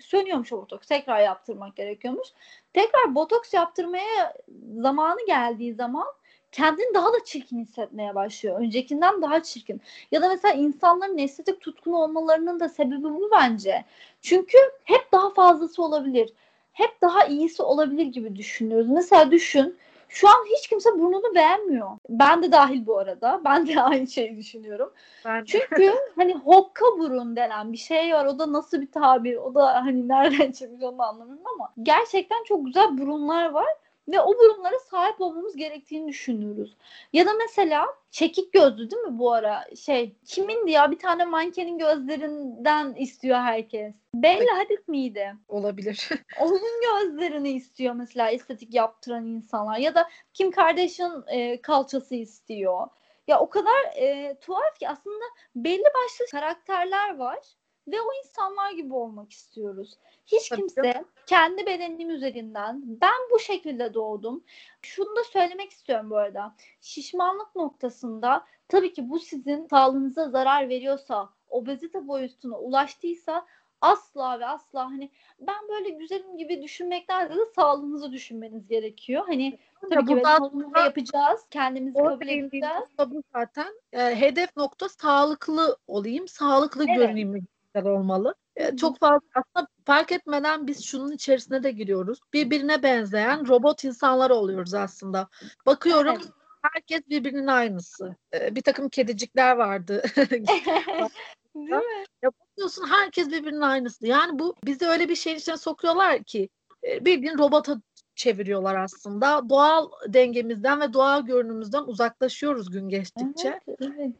sönüyormuş 0.00 0.52
o 0.52 0.56
botoks. 0.56 0.88
Tekrar 0.88 1.20
yaptırmak 1.20 1.76
gerekiyormuş. 1.76 2.28
Tekrar 2.72 3.14
botoks 3.14 3.54
yaptırmaya 3.54 4.34
zamanı 4.76 5.26
geldiği 5.26 5.74
zaman 5.74 6.06
kendini 6.52 6.94
daha 6.94 7.12
da 7.12 7.24
çirkin 7.24 7.58
hissetmeye 7.58 8.14
başlıyor. 8.14 8.60
Öncekinden 8.60 9.22
daha 9.22 9.42
çirkin. 9.42 9.80
Ya 10.12 10.22
da 10.22 10.28
mesela 10.28 10.54
insanların 10.54 11.18
estetik 11.18 11.60
tutkunu 11.60 11.96
olmalarının 11.96 12.60
da 12.60 12.68
sebebi 12.68 13.04
bu 13.04 13.30
bence. 13.32 13.84
Çünkü 14.22 14.58
hep 14.84 15.12
daha 15.12 15.30
fazlası 15.30 15.82
olabilir 15.82 16.32
hep 16.74 17.00
daha 17.02 17.24
iyisi 17.24 17.62
olabilir 17.62 18.06
gibi 18.06 18.36
düşünüyoruz. 18.36 18.88
Mesela 18.88 19.30
düşün 19.30 19.76
şu 20.08 20.28
an 20.28 20.44
hiç 20.56 20.68
kimse 20.68 20.92
burnunu 20.92 21.34
beğenmiyor. 21.34 21.90
Ben 22.08 22.42
de 22.42 22.52
dahil 22.52 22.86
bu 22.86 22.98
arada. 22.98 23.40
Ben 23.44 23.66
de 23.66 23.82
aynı 23.82 24.06
şeyi 24.06 24.36
düşünüyorum. 24.36 24.92
Ben 25.24 25.44
Çünkü 25.44 25.92
hani 26.16 26.34
hokka 26.34 26.86
burun 26.98 27.36
denen 27.36 27.72
bir 27.72 27.78
şey 27.78 28.14
var. 28.14 28.24
O 28.24 28.38
da 28.38 28.52
nasıl 28.52 28.80
bir 28.80 28.92
tabir? 28.92 29.36
O 29.36 29.54
da 29.54 29.84
hani 29.84 30.08
nereden 30.08 30.52
çıkmış 30.52 30.82
onu 30.82 31.02
anlamıyorum 31.02 31.46
ama 31.54 31.72
gerçekten 31.82 32.44
çok 32.44 32.66
güzel 32.66 32.98
burunlar 32.98 33.50
var 33.50 33.68
ve 34.08 34.20
o 34.20 34.32
burunlara 34.38 34.78
sahip 34.78 35.20
olmamız 35.20 35.56
gerektiğini 35.56 36.08
düşünüyoruz. 36.08 36.76
Ya 37.12 37.26
da 37.26 37.32
mesela 37.32 37.86
çekik 38.10 38.52
gözlü 38.52 38.90
değil 38.90 39.02
mi 39.02 39.18
bu 39.18 39.32
ara? 39.32 39.64
Şey 39.76 40.16
kimindi 40.26 40.70
ya 40.70 40.90
bir 40.90 40.98
tane 40.98 41.24
mankenin 41.24 41.78
gözlerinden 41.78 42.94
istiyor 42.94 43.38
herkes. 43.38 43.94
Bella 44.14 44.58
Hadid 44.58 44.88
miydi? 44.88 45.34
Olabilir. 45.48 46.08
Onun 46.40 46.60
gözlerini 46.82 47.50
istiyor 47.50 47.94
mesela 47.94 48.30
estetik 48.30 48.74
yaptıran 48.74 49.26
insanlar. 49.26 49.78
Ya 49.78 49.94
da 49.94 50.08
Kim 50.34 50.50
Kardashian 50.50 51.24
e, 51.28 51.62
kalçası 51.62 52.14
istiyor. 52.14 52.88
Ya 53.28 53.40
o 53.40 53.48
kadar 53.48 53.96
e, 53.96 54.36
tuhaf 54.40 54.78
ki 54.78 54.88
aslında 54.88 55.24
belli 55.56 55.84
başlı 55.84 56.26
karakterler 56.30 57.16
var 57.16 57.38
ve 57.88 58.00
o 58.00 58.06
insanlar 58.24 58.72
gibi 58.72 58.94
olmak 58.94 59.32
istiyoruz. 59.32 59.98
Hiç 60.26 60.48
Tabii 60.48 60.60
kimse 60.60 60.82
canım. 60.82 61.08
kendi 61.26 61.66
bedenim 61.66 62.10
üzerinden 62.10 62.82
ben 62.84 63.30
bu 63.32 63.38
şekilde 63.38 63.94
doğdum. 63.94 64.44
Şunu 64.82 65.16
da 65.16 65.24
söylemek 65.24 65.70
istiyorum 65.70 66.10
bu 66.10 66.16
arada. 66.16 66.54
Şişmanlık 66.80 67.56
noktasında 67.56 68.44
tabii 68.68 68.92
ki 68.92 69.10
bu 69.10 69.18
sizin 69.18 69.66
sağlığınıza 69.66 70.30
zarar 70.30 70.68
veriyorsa, 70.68 71.28
obezite 71.48 72.08
boyutuna 72.08 72.58
ulaştıysa 72.58 73.46
asla 73.80 74.40
ve 74.40 74.46
asla 74.46 74.84
hani 74.84 75.10
ben 75.40 75.68
böyle 75.68 75.90
güzelim 75.90 76.36
gibi 76.36 76.62
düşünmekten 76.62 77.28
de 77.28 77.34
sağlığınızı 77.56 78.12
düşünmeniz 78.12 78.66
gerekiyor. 78.68 79.22
Hani 79.26 79.58
tabii 79.90 80.06
ki 80.06 80.22
bunu 80.52 80.78
yapacağız. 80.78 81.40
Kendimizi 81.50 81.98
kabul 81.98 82.28
edeceğiz. 82.28 82.84
Bu 83.06 83.22
zaten 83.34 83.74
e, 83.92 84.20
hedef 84.20 84.56
nokta 84.56 84.88
sağlıklı 84.88 85.76
olayım, 85.86 86.28
sağlıklı 86.28 86.84
evet. 86.84 86.96
görüneyim 86.96 87.46
olmalı. 87.82 88.34
E, 88.56 88.76
çok 88.76 88.98
fazla 88.98 89.20
aslında 89.34 89.68
fark 89.84 90.12
etmeden 90.12 90.66
biz 90.66 90.84
şunun 90.84 91.12
içerisine 91.12 91.62
de 91.62 91.70
giriyoruz. 91.70 92.18
Birbirine 92.32 92.82
benzeyen 92.82 93.48
robot 93.48 93.84
insanlar 93.84 94.30
oluyoruz 94.30 94.74
aslında. 94.74 95.28
Bakıyorum 95.66 96.16
evet. 96.16 96.32
herkes 96.62 97.08
birbirinin 97.08 97.46
aynısı. 97.46 98.16
E, 98.34 98.54
bir 98.54 98.62
takım 98.62 98.88
kedicikler 98.88 99.56
vardı. 99.56 100.02
Değil 101.54 101.70
mi? 101.70 102.04
Ya 102.22 102.30
bakıyorsun 102.40 102.86
herkes 102.88 103.28
birbirinin 103.28 103.60
aynısı. 103.60 104.06
Yani 104.06 104.38
bu 104.38 104.54
bizi 104.64 104.86
öyle 104.86 105.08
bir 105.08 105.16
şeyin 105.16 105.36
içine 105.36 105.56
sokuyorlar 105.56 106.22
ki 106.22 106.48
e, 106.84 107.04
bildiğin 107.04 107.38
robota 107.38 107.80
çeviriyorlar 108.16 108.74
aslında. 108.74 109.48
Doğal 109.48 109.88
dengemizden 110.08 110.80
ve 110.80 110.92
doğal 110.92 111.26
görünümüzden 111.26 111.82
uzaklaşıyoruz 111.82 112.70
gün 112.70 112.88
geçtikçe. 112.88 113.60
Evet, 113.68 113.78
evet. 113.80 114.10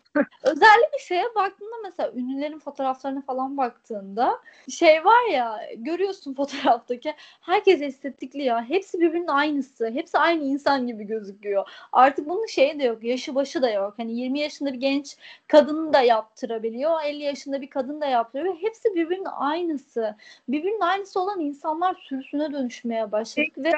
Özellikle 0.42 0.98
şeye 1.00 1.24
baktığında 1.34 1.74
mesela 1.84 2.12
ünlülerin 2.12 2.58
fotoğraflarına 2.58 3.22
falan 3.22 3.56
baktığında 3.56 4.40
şey 4.70 5.04
var 5.04 5.30
ya 5.32 5.60
görüyorsun 5.76 6.34
fotoğraftaki 6.34 7.14
herkes 7.40 7.82
estetikli 7.82 8.42
ya. 8.42 8.68
Hepsi 8.68 9.00
birbirinin 9.00 9.26
aynısı. 9.26 9.90
Hepsi 9.90 10.18
aynı 10.18 10.44
insan 10.44 10.86
gibi 10.86 11.04
gözüküyor. 11.04 11.68
Artık 11.92 12.28
bunun 12.28 12.46
şeyi 12.46 12.78
de 12.78 12.84
yok. 12.84 13.04
Yaşı 13.04 13.34
başı 13.34 13.62
da 13.62 13.70
yok. 13.70 13.94
Hani 13.96 14.20
20 14.20 14.40
yaşında 14.40 14.72
bir 14.72 14.80
genç 14.80 15.16
kadını 15.48 15.92
da 15.92 16.00
yaptırabiliyor. 16.00 17.02
50 17.04 17.22
yaşında 17.22 17.60
bir 17.60 17.70
kadın 17.70 18.00
da 18.00 18.06
yaptırıyor. 18.06 18.56
Hepsi 18.60 18.94
birbirinin 18.94 19.24
aynısı. 19.24 20.16
Birbirinin 20.48 20.80
aynısı 20.80 21.20
olan 21.20 21.40
insanlar 21.40 21.94
sürüsüne 21.94 22.52
dönüşmeye 22.52 23.12
başladı 23.12 23.46
ve 23.58 23.72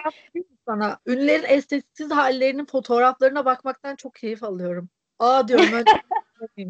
sana 0.66 0.98
ünlülerin 1.06 1.44
estetiksiz 1.48 2.10
hallerinin 2.10 2.64
fotoğraflarına 2.64 3.44
bakmaktan 3.44 3.96
çok 3.96 4.14
keyif 4.14 4.44
alıyorum. 4.44 4.88
Aa 5.18 5.48
diyorum 5.48 5.68
ben 5.72 5.84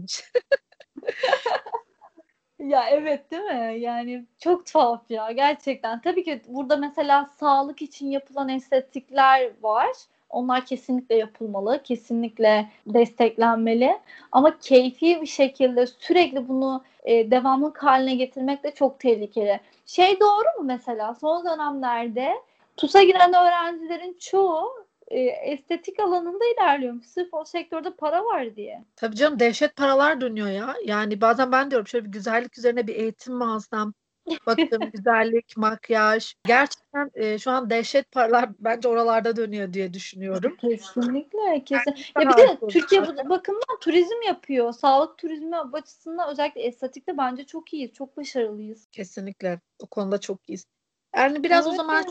Ya 2.59 2.89
evet 2.91 3.31
değil 3.31 3.43
mi? 3.43 3.81
Yani 3.81 4.27
çok 4.39 4.67
tuhaf 4.67 5.11
ya 5.11 5.31
gerçekten. 5.33 6.01
Tabii 6.01 6.25
ki 6.25 6.43
burada 6.49 6.77
mesela 6.77 7.31
sağlık 7.41 7.83
için 7.83 8.11
yapılan 8.11 8.49
estetikler 8.49 9.51
var. 9.63 9.91
Onlar 10.31 10.67
kesinlikle 10.67 11.15
yapılmalı, 11.17 11.83
kesinlikle 11.83 12.71
desteklenmeli. 12.87 13.99
Ama 14.33 14.59
keyfi 14.59 15.21
bir 15.21 15.27
şekilde 15.27 15.87
sürekli 15.87 16.49
bunu 16.49 16.85
e, 17.05 17.31
devamlık 17.31 17.83
haline 17.83 18.15
getirmek 18.15 18.65
de 18.65 18.71
çok 18.71 19.01
tehlikeli. 19.01 19.61
Şey 19.87 20.21
doğru 20.21 20.59
mu 20.59 20.65
mesela 20.65 21.15
son 21.15 21.45
dönemlerde 21.47 22.35
TUS'a 22.77 23.03
giren 23.03 23.33
öğrencilerin 23.33 24.19
çoğu 24.21 24.87
e, 25.09 25.21
estetik 25.21 26.01
alanında 26.01 26.45
ilerliyor. 26.57 27.03
Sırf 27.03 27.35
o 27.35 27.45
sektörde 27.45 27.97
para 27.97 28.25
var 28.25 28.57
diye. 28.57 28.85
Tabii 28.97 29.17
canım 29.17 29.41
dehşet 29.41 29.77
paralar 29.77 30.21
dönüyor 30.21 30.49
ya. 30.49 30.75
Yani 30.85 31.21
bazen 31.21 31.53
ben 31.53 31.71
diyorum 31.71 31.87
şöyle 31.87 32.05
bir 32.05 32.13
güzellik 32.13 32.59
üzerine 32.59 32.87
bir 32.87 32.95
eğitim 32.95 33.35
mi 33.37 33.45
alsam? 33.45 33.95
Bakım, 34.47 34.91
güzellik, 34.93 35.57
makyaj. 35.57 36.35
Gerçekten 36.45 37.11
e, 37.15 37.39
şu 37.39 37.51
an 37.51 37.71
dehşet 37.71 38.13
paralar 38.13 38.51
bence 38.59 38.89
oralarda 38.89 39.37
dönüyor 39.37 39.73
diye 39.73 39.95
düşünüyorum. 39.95 40.57
Kesinlikle. 40.57 41.65
Kesin. 41.65 41.95
Ya 42.21 42.31
bir 42.31 42.37
de 42.37 42.59
Türkiye 42.69 43.03
bu 43.03 43.29
bakımdan 43.29 43.79
turizm 43.81 44.23
yapıyor. 44.27 44.73
Sağlık 44.73 45.19
turizmi 45.19 45.57
açısından 45.57 46.31
özellikle 46.31 46.61
estetikte 46.61 47.19
bence 47.19 47.45
çok 47.45 47.73
iyiyiz. 47.73 47.93
Çok 47.93 48.17
başarılıyız. 48.17 48.87
Kesinlikle. 48.93 49.61
O 49.83 49.87
konuda 49.87 50.21
çok 50.21 50.49
iyiyiz. 50.49 50.67
Yani 51.17 51.43
biraz 51.43 51.67
Evet, 51.67 51.75
o 51.75 51.77
zaman. 51.77 52.05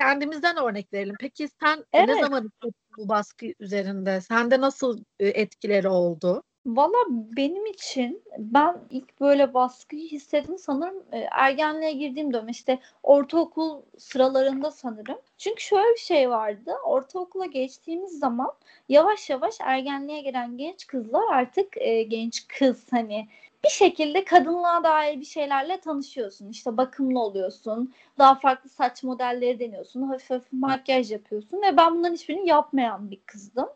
Kendimizden 0.00 0.56
örnek 0.56 0.92
verelim. 0.92 1.16
Peki 1.20 1.48
sen 1.62 1.84
Evet. 1.92 2.08
ne 2.08 2.20
zaman 2.20 2.50
bu 2.98 3.08
baskı 3.08 3.46
üzerinde? 3.60 4.20
Sende 4.20 4.60
nasıl 4.60 5.04
e, 5.20 5.26
etkileri 5.28 5.88
oldu? 5.88 6.42
Valla 6.66 6.96
benim 7.08 7.66
için 7.66 8.22
ben 8.38 8.76
ilk 8.90 9.20
böyle 9.20 9.54
baskıyı 9.54 10.08
hissettim 10.08 10.58
sanırım 10.58 11.02
e, 11.12 11.18
ergenliğe 11.18 11.92
girdiğim 11.92 12.32
dönem 12.32 12.48
işte 12.48 12.78
ortaokul 13.02 13.82
sıralarında 13.98 14.70
sanırım. 14.70 15.18
Çünkü 15.38 15.62
şöyle 15.62 15.92
bir 15.94 16.00
şey 16.00 16.30
vardı. 16.30 16.72
Ortaokula 16.84 17.46
geçtiğimiz 17.46 18.18
zaman 18.18 18.52
yavaş 18.88 19.30
yavaş 19.30 19.54
ergenliğe 19.60 20.20
giren 20.20 20.56
genç 20.56 20.86
kızlar 20.86 21.22
artık 21.32 21.76
e, 21.76 22.02
genç 22.02 22.48
kız 22.48 22.86
hani 22.90 23.28
bir 23.64 23.68
şekilde 23.68 24.24
kadınlığa 24.24 24.84
dair 24.84 25.20
bir 25.20 25.24
şeylerle 25.24 25.80
tanışıyorsun. 25.80 26.48
İşte 26.48 26.76
bakımlı 26.76 27.20
oluyorsun. 27.20 27.94
Daha 28.18 28.34
farklı 28.34 28.70
saç 28.70 29.02
modelleri 29.02 29.60
deniyorsun. 29.60 30.02
Hafif 30.02 30.30
hafif 30.30 30.52
makyaj 30.52 31.12
yapıyorsun 31.12 31.62
ve 31.62 31.76
ben 31.76 31.94
bunların 31.96 32.14
hiçbirini 32.14 32.48
yapmayan 32.48 33.10
bir 33.10 33.20
kızdım 33.26 33.68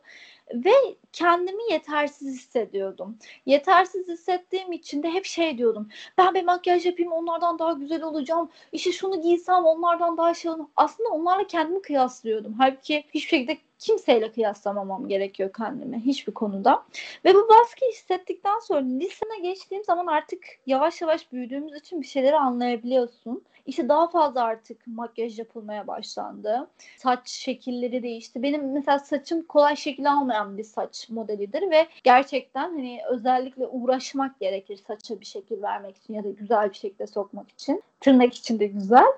ve 0.55 0.73
kendimi 1.13 1.73
yetersiz 1.73 2.35
hissediyordum. 2.35 3.19
Yetersiz 3.47 4.09
hissettiğim 4.09 4.73
için 4.73 5.03
de 5.03 5.11
hep 5.11 5.25
şey 5.25 5.59
diyordum. 5.59 5.89
Ben 6.19 6.35
bir 6.35 6.45
makyaj 6.45 6.87
yapayım 6.87 7.13
onlardan 7.13 7.59
daha 7.59 7.73
güzel 7.73 8.03
olacağım. 8.03 8.51
İşte 8.73 8.93
şunu 8.93 9.23
giysem 9.23 9.65
onlardan 9.65 10.17
daha 10.17 10.35
şey 10.35 10.51
olacağım. 10.51 10.71
Aslında 10.77 11.09
onlarla 11.09 11.47
kendimi 11.47 11.83
kıyaslıyordum. 11.83 12.55
Halbuki 12.59 13.05
hiçbir 13.15 13.29
şekilde 13.29 13.59
kimseyle 13.85 14.33
kıyaslamamam 14.33 15.09
gerekiyor 15.09 15.51
kendimi 15.57 16.01
hiçbir 16.01 16.35
konuda. 16.35 16.85
Ve 17.25 17.35
bu 17.35 17.49
baskıyı 17.49 17.93
hissettikten 17.93 18.59
sonra 18.59 18.81
lisene 18.81 19.39
geçtiğim 19.43 19.85
zaman 19.85 20.07
artık 20.07 20.45
yavaş 20.67 21.01
yavaş 21.01 21.33
büyüdüğümüz 21.33 21.75
için 21.75 22.03
bir 22.03 22.07
şeyleri 22.07 22.37
anlayabiliyorsun. 22.37 23.43
İşte 23.67 23.89
daha 23.89 24.09
fazla 24.09 24.43
artık 24.43 24.87
makyaj 24.87 25.39
yapılmaya 25.39 25.87
başlandı. 25.87 26.69
Saç 26.99 27.29
şekilleri 27.29 28.03
değişti. 28.03 28.43
Benim 28.43 28.73
mesela 28.73 28.99
saçım 28.99 29.43
kolay 29.43 29.77
şekil 29.77 30.13
almayan 30.13 30.59
bir 30.59 30.65
saç 30.65 31.09
modelidir 31.11 31.71
ve 31.71 31.87
gerçekten 32.05 32.71
hani 32.71 33.01
özellikle 33.11 33.67
uğraşmak 33.67 34.41
gerekir 34.41 34.81
saça 34.89 35.21
bir 35.21 35.25
şekil 35.25 35.63
vermek 35.63 35.97
için 35.97 36.15
ya 36.15 36.25
da 36.25 36.31
güzel 36.31 36.71
bir 36.71 36.75
şekilde 36.75 37.07
sokmak 37.07 37.51
için. 37.51 37.83
Tırnak 38.01 38.35
için 38.35 38.59
de 38.59 38.67
güzel. 38.67 39.13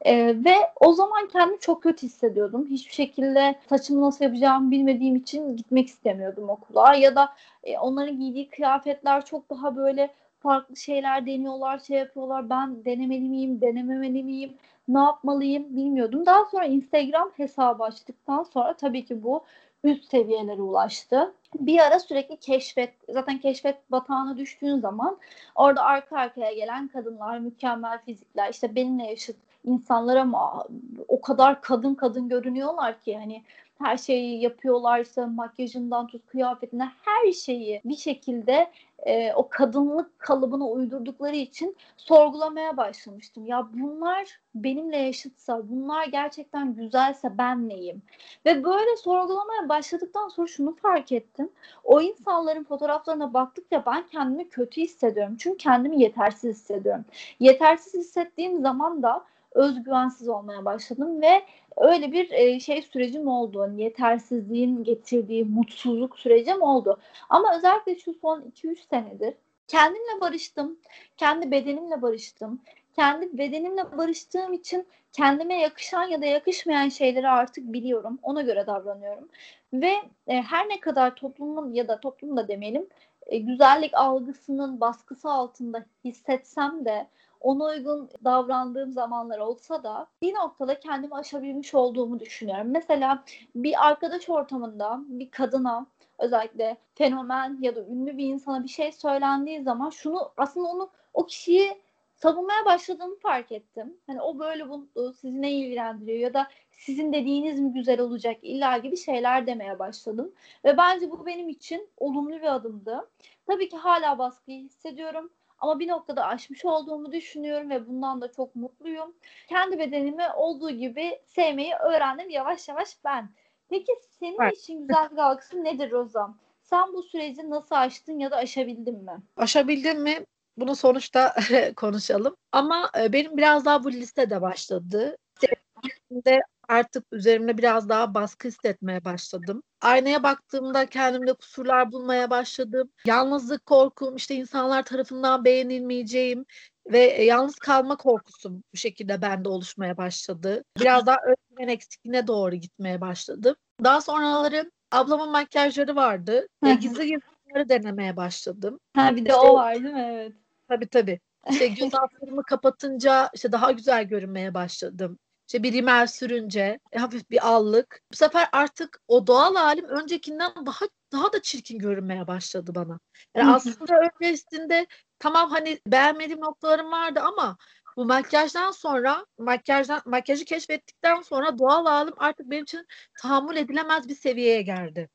Ee, 0.00 0.44
ve 0.44 0.54
o 0.80 0.92
zaman 0.92 1.28
kendimi 1.32 1.60
çok 1.60 1.82
kötü 1.82 2.06
hissediyordum. 2.06 2.66
Hiçbir 2.70 2.92
şekilde 2.92 3.58
saçımı 3.68 4.02
nasıl 4.02 4.24
yapacağımı 4.24 4.70
bilmediğim 4.70 5.16
için 5.16 5.56
gitmek 5.56 5.88
istemiyordum 5.88 6.48
okula. 6.48 6.94
Ya 6.94 7.16
da 7.16 7.28
e, 7.64 7.78
onların 7.78 8.18
giydiği 8.20 8.48
kıyafetler 8.48 9.24
çok 9.24 9.50
daha 9.50 9.76
böyle 9.76 10.10
farklı 10.42 10.76
şeyler 10.76 11.26
deniyorlar, 11.26 11.78
şey 11.78 11.98
yapıyorlar. 11.98 12.50
Ben 12.50 12.84
denemeli 12.84 13.28
miyim, 13.28 13.60
denememeli 13.60 14.22
miyim, 14.22 14.52
ne 14.88 14.98
yapmalıyım 14.98 15.76
bilmiyordum. 15.76 16.26
Daha 16.26 16.44
sonra 16.44 16.64
Instagram 16.64 17.30
hesabı 17.36 17.84
açtıktan 17.84 18.42
sonra 18.42 18.72
tabii 18.72 19.04
ki 19.04 19.22
bu 19.22 19.44
üst 19.84 20.04
seviyelere 20.04 20.62
ulaştı. 20.62 21.34
Bir 21.54 21.78
ara 21.78 22.00
sürekli 22.00 22.36
keşfet, 22.36 22.94
zaten 23.08 23.38
keşfet 23.38 23.90
batağına 23.90 24.36
düştüğün 24.36 24.78
zaman 24.78 25.18
orada 25.54 25.82
arka 25.82 26.16
arkaya 26.16 26.52
gelen 26.52 26.88
kadınlar, 26.88 27.38
mükemmel 27.38 27.98
fizikler, 28.04 28.50
işte 28.50 28.74
benimle 28.74 29.06
yaşıt 29.06 29.36
insanlar 29.64 30.16
ama 30.16 30.66
o 31.08 31.20
kadar 31.20 31.60
kadın 31.60 31.94
kadın 31.94 32.28
görünüyorlar 32.28 33.00
ki 33.00 33.18
hani 33.18 33.42
her 33.78 33.96
şeyi 33.96 34.40
yapıyorlar 34.42 35.00
işte 35.00 35.24
makyajından 35.24 36.06
tut 36.06 36.26
kıyafetine 36.26 36.88
her 37.04 37.32
şeyi 37.32 37.80
bir 37.84 37.96
şekilde 37.96 38.70
e, 39.02 39.32
o 39.32 39.48
kadınlık 39.48 40.18
kalıbına 40.18 40.68
uydurdukları 40.68 41.36
için 41.36 41.76
sorgulamaya 41.96 42.76
başlamıştım. 42.76 43.46
Ya 43.46 43.68
bunlar 43.72 44.40
benimle 44.54 44.96
yaşıtsa, 44.96 45.68
bunlar 45.68 46.06
gerçekten 46.06 46.74
güzelse 46.74 47.38
ben 47.38 47.68
neyim? 47.68 48.02
Ve 48.46 48.64
böyle 48.64 48.96
sorgulamaya 48.96 49.68
başladıktan 49.68 50.28
sonra 50.28 50.46
şunu 50.46 50.76
fark 50.76 51.12
ettim. 51.12 51.50
O 51.84 52.00
insanların 52.00 52.64
fotoğraflarına 52.64 53.34
baktıkça 53.34 53.82
ben 53.86 54.06
kendimi 54.06 54.48
kötü 54.48 54.80
hissediyorum. 54.80 55.36
Çünkü 55.38 55.56
kendimi 55.56 56.02
yetersiz 56.02 56.56
hissediyorum. 56.56 57.04
Yetersiz 57.40 57.94
hissettiğim 57.94 58.60
zaman 58.60 59.02
da 59.02 59.24
özgüvensiz 59.54 60.28
olmaya 60.28 60.64
başladım 60.64 61.22
ve 61.22 61.42
öyle 61.76 62.12
bir 62.12 62.30
e, 62.30 62.60
şey 62.60 62.82
sürecim 62.82 63.28
oldu. 63.28 63.60
Hani 63.60 63.82
yetersizliğin 63.82 64.84
getirdiği 64.84 65.44
mutsuzluk 65.44 66.18
sürecim 66.18 66.62
oldu. 66.62 67.00
Ama 67.28 67.56
özellikle 67.56 67.98
şu 67.98 68.14
son 68.14 68.40
2-3 68.40 68.76
senedir 68.90 69.34
kendimle 69.72 70.20
barıştım. 70.20 70.78
Kendi 71.16 71.50
bedenimle 71.50 72.02
barıştım. 72.02 72.60
Kendi 72.92 73.38
bedenimle 73.38 73.98
barıştığım 73.98 74.52
için 74.52 74.86
kendime 75.12 75.60
yakışan 75.60 76.04
ya 76.04 76.22
da 76.22 76.26
yakışmayan 76.26 76.88
şeyleri 76.88 77.28
artık 77.28 77.72
biliyorum. 77.72 78.18
Ona 78.22 78.42
göre 78.42 78.66
davranıyorum. 78.66 79.28
Ve 79.72 79.92
e, 80.26 80.42
her 80.42 80.68
ne 80.68 80.80
kadar 80.80 81.14
toplumun 81.14 81.72
ya 81.74 81.88
da 81.88 82.00
toplum 82.00 82.36
da 82.36 82.48
demeyelim 82.48 82.86
e, 83.26 83.38
güzellik 83.38 83.94
algısının 83.94 84.80
baskısı 84.80 85.30
altında 85.30 85.84
hissetsem 86.04 86.84
de 86.84 87.06
ona 87.42 87.64
uygun 87.64 88.10
davrandığım 88.24 88.92
zamanlar 88.92 89.38
olsa 89.38 89.82
da 89.82 90.06
bir 90.22 90.34
noktada 90.34 90.80
kendimi 90.80 91.14
aşabilmiş 91.14 91.74
olduğumu 91.74 92.20
düşünüyorum. 92.20 92.70
Mesela 92.70 93.24
bir 93.54 93.88
arkadaş 93.88 94.28
ortamında 94.28 95.00
bir 95.06 95.30
kadına 95.30 95.86
özellikle 96.18 96.76
fenomen 96.94 97.58
ya 97.60 97.76
da 97.76 97.80
ünlü 97.80 98.16
bir 98.18 98.26
insana 98.26 98.64
bir 98.64 98.68
şey 98.68 98.92
söylendiği 98.92 99.62
zaman 99.62 99.90
şunu 99.90 100.32
aslında 100.36 100.68
onu 100.68 100.90
o 101.14 101.26
kişiyi 101.26 101.82
savunmaya 102.14 102.64
başladığımı 102.64 103.16
fark 103.16 103.52
ettim. 103.52 103.96
Hani 104.06 104.22
o 104.22 104.38
böyle 104.38 104.68
bunu 104.68 104.86
sizi 105.12 105.42
ne 105.42 105.52
ilgilendiriyor 105.52 106.18
ya 106.18 106.34
da 106.34 106.48
sizin 106.70 107.12
dediğiniz 107.12 107.60
mi 107.60 107.72
güzel 107.72 108.00
olacak 108.00 108.36
illa 108.42 108.78
gibi 108.78 108.96
şeyler 108.96 109.46
demeye 109.46 109.78
başladım. 109.78 110.32
Ve 110.64 110.76
bence 110.76 111.10
bu 111.10 111.26
benim 111.26 111.48
için 111.48 111.88
olumlu 111.96 112.32
bir 112.32 112.54
adımdı. 112.54 113.08
Tabii 113.46 113.68
ki 113.68 113.76
hala 113.76 114.18
baskıyı 114.18 114.64
hissediyorum. 114.64 115.30
Ama 115.62 115.78
bir 115.78 115.88
noktada 115.88 116.26
aşmış 116.26 116.64
olduğumu 116.64 117.12
düşünüyorum 117.12 117.70
ve 117.70 117.88
bundan 117.88 118.20
da 118.20 118.32
çok 118.32 118.56
mutluyum. 118.56 119.14
Kendi 119.48 119.78
bedenimi 119.78 120.24
olduğu 120.36 120.70
gibi 120.70 121.20
sevmeyi 121.26 121.74
öğrendim 121.74 122.30
yavaş 122.30 122.68
yavaş 122.68 122.96
ben. 123.04 123.30
Peki 123.70 123.92
senin 124.20 124.40
Evet. 124.42 124.58
için 124.58 124.80
güzellik 124.80 125.18
algısı 125.18 125.64
nedir 125.64 125.90
Rozan? 125.90 126.36
Sen 126.62 126.92
bu 126.92 127.02
süreci 127.02 127.50
nasıl 127.50 127.74
aştın 127.74 128.18
ya 128.18 128.30
da 128.30 128.36
aşabildin 128.36 129.04
mi? 129.04 129.22
Aşabildin 129.36 130.00
mi? 130.00 130.26
Bunu 130.56 130.76
sonuçta 130.76 131.34
konuşalım. 131.76 132.36
Ama 132.52 132.90
e, 133.00 133.12
benim 133.12 133.36
biraz 133.36 133.64
daha 133.64 133.84
bu 133.84 133.92
listede 133.92 134.42
başladı. 134.42 135.16
Sevgimde 135.40 136.40
artık 136.72 137.04
üzerimde 137.12 137.58
biraz 137.58 137.88
daha 137.88 138.14
baskı 138.14 138.48
hissetmeye 138.48 139.04
başladım. 139.04 139.62
Aynaya 139.80 140.22
baktığımda 140.22 140.86
kendimde 140.86 141.32
kusurlar 141.32 141.92
bulmaya 141.92 142.30
başladım. 142.30 142.90
Yalnızlık 143.06 143.66
korkum, 143.66 144.16
işte 144.16 144.34
insanlar 144.34 144.82
tarafından 144.84 145.44
beğenilmeyeceğim 145.44 146.44
ve 146.92 146.98
yalnız 146.98 147.54
kalma 147.54 147.96
korkusum 147.96 148.62
bu 148.74 148.76
şekilde 148.76 149.22
bende 149.22 149.48
oluşmaya 149.48 149.96
başladı. 149.96 150.64
Biraz 150.80 151.06
daha 151.06 151.16
özgüven 151.16 151.68
eksikliğine 151.68 152.26
doğru 152.26 152.54
gitmeye 152.54 153.00
başladım. 153.00 153.56
Daha 153.84 154.00
sonraları 154.00 154.70
ablamın 154.92 155.30
makyajları 155.30 155.96
vardı. 155.96 156.46
E, 156.66 156.74
gizli 156.74 157.06
gizli 157.06 157.20
bunları 157.46 157.68
denemeye 157.68 158.16
başladım. 158.16 158.80
Ha 158.96 159.16
bir 159.16 159.26
de 159.26 159.34
o 159.34 159.54
var 159.54 159.74
değil 159.74 159.94
mi? 159.94 160.08
Evet. 160.12 160.32
Tabii 160.68 160.88
tabii. 160.88 161.20
İşte 161.50 161.66
göz 161.66 161.94
altlarımı 161.94 162.42
kapatınca 162.42 163.30
işte 163.34 163.52
daha 163.52 163.72
güzel 163.72 164.04
görünmeye 164.04 164.54
başladım. 164.54 165.18
İşte 165.52 165.62
bir 165.62 165.72
rimel 165.72 166.06
sürünce 166.06 166.78
e, 166.92 166.98
hafif 166.98 167.30
bir 167.30 167.48
allık. 167.48 168.02
Bu 168.12 168.16
sefer 168.16 168.48
artık 168.52 169.00
o 169.08 169.26
doğal 169.26 169.54
halim 169.54 169.84
öncekinden 169.84 170.52
daha 170.66 170.84
daha 171.12 171.32
da 171.32 171.42
çirkin 171.42 171.78
görünmeye 171.78 172.26
başladı 172.26 172.74
bana. 172.74 173.00
Yani 173.36 173.50
aslında 173.50 174.00
öncesinde 174.20 174.86
tamam 175.18 175.50
hani 175.50 175.78
beğenmediğim 175.86 176.40
noktalarım 176.40 176.92
vardı 176.92 177.20
ama 177.20 177.56
bu 177.96 178.04
makyajdan 178.04 178.70
sonra 178.70 179.26
makyajdan 179.38 180.02
makyajı 180.04 180.44
keşfettikten 180.44 181.22
sonra 181.22 181.58
doğal 181.58 181.86
halim 181.86 182.14
artık 182.16 182.50
benim 182.50 182.62
için 182.62 182.86
tahammül 183.22 183.56
edilemez 183.56 184.08
bir 184.08 184.14
seviyeye 184.14 184.62
geldi. 184.62 185.08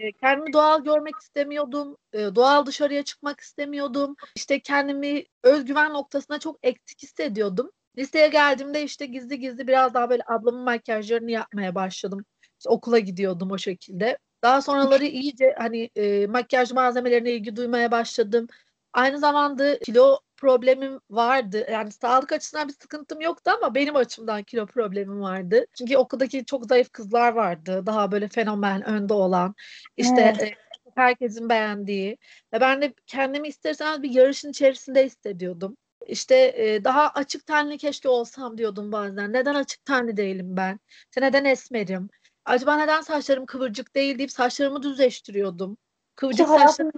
Evet. 0.00 0.14
Kendimi 0.20 0.52
doğal 0.52 0.84
görmek 0.84 1.14
istemiyordum. 1.22 1.96
Doğal 2.14 2.66
dışarıya 2.66 3.02
çıkmak 3.02 3.40
istemiyordum. 3.40 4.16
İşte 4.36 4.60
kendimi 4.60 5.24
özgüven 5.42 5.92
noktasında 5.92 6.38
çok 6.38 6.58
eksik 6.62 7.02
hissediyordum. 7.02 7.70
Liseye 7.98 8.28
geldiğimde 8.28 8.82
işte 8.82 9.06
gizli 9.06 9.40
gizli 9.40 9.66
biraz 9.66 9.94
daha 9.94 10.10
böyle 10.10 10.22
ablamın 10.26 10.60
makyajlarını 10.60 11.30
yapmaya 11.30 11.74
başladım. 11.74 12.24
İşte 12.58 12.70
okula 12.70 12.98
gidiyordum 12.98 13.50
o 13.50 13.58
şekilde. 13.58 14.18
Daha 14.42 14.62
sonraları 14.62 15.04
iyice 15.04 15.54
hani 15.58 15.90
e, 15.96 16.26
makyaj 16.26 16.72
malzemelerine 16.72 17.30
ilgi 17.30 17.56
duymaya 17.56 17.90
başladım. 17.90 18.46
Aynı 18.92 19.18
zamanda 19.18 19.78
kilo 19.78 20.18
problemim 20.36 21.00
vardı. 21.10 21.66
Yani 21.70 21.92
sağlık 21.92 22.32
açısından 22.32 22.68
bir 22.68 22.72
sıkıntım 22.72 23.20
yoktu 23.20 23.50
ama 23.62 23.74
benim 23.74 23.96
açımdan 23.96 24.42
kilo 24.42 24.66
problemim 24.66 25.20
vardı. 25.20 25.66
Çünkü 25.78 25.96
okuldaki 25.96 26.44
çok 26.44 26.66
zayıf 26.66 26.92
kızlar 26.92 27.32
vardı. 27.32 27.82
Daha 27.86 28.12
böyle 28.12 28.28
fenomen, 28.28 28.88
önde 28.88 29.14
olan. 29.14 29.54
İşte 29.96 30.34
evet. 30.38 30.42
e, 30.42 30.54
herkesin 30.94 31.48
beğendiği. 31.48 32.18
Ve 32.52 32.60
ben 32.60 32.82
de 32.82 32.94
kendimi 33.06 33.48
isterseniz 33.48 34.02
bir 34.02 34.10
yarışın 34.10 34.50
içerisinde 34.50 35.04
hissediyordum. 35.04 35.76
İşte 36.06 36.36
e, 36.56 36.84
daha 36.84 37.08
açık 37.08 37.46
tenli 37.46 37.78
keşke 37.78 38.08
olsam 38.08 38.58
diyordum 38.58 38.92
bazen. 38.92 39.32
Neden 39.32 39.54
açık 39.54 39.84
tenli 39.84 40.16
değilim 40.16 40.56
ben? 40.56 40.80
İşte 41.10 41.20
neden 41.20 41.44
esmerim? 41.44 42.08
Acaba 42.44 42.76
neden 42.76 43.00
saçlarım 43.00 43.46
kıvırcık 43.46 43.94
değil 43.94 44.18
deyip 44.18 44.32
saçlarımı 44.32 44.82
düzleştiriyordum. 44.82 45.76
Kıvırcık 46.14 46.48
saçlarım. 46.48 46.92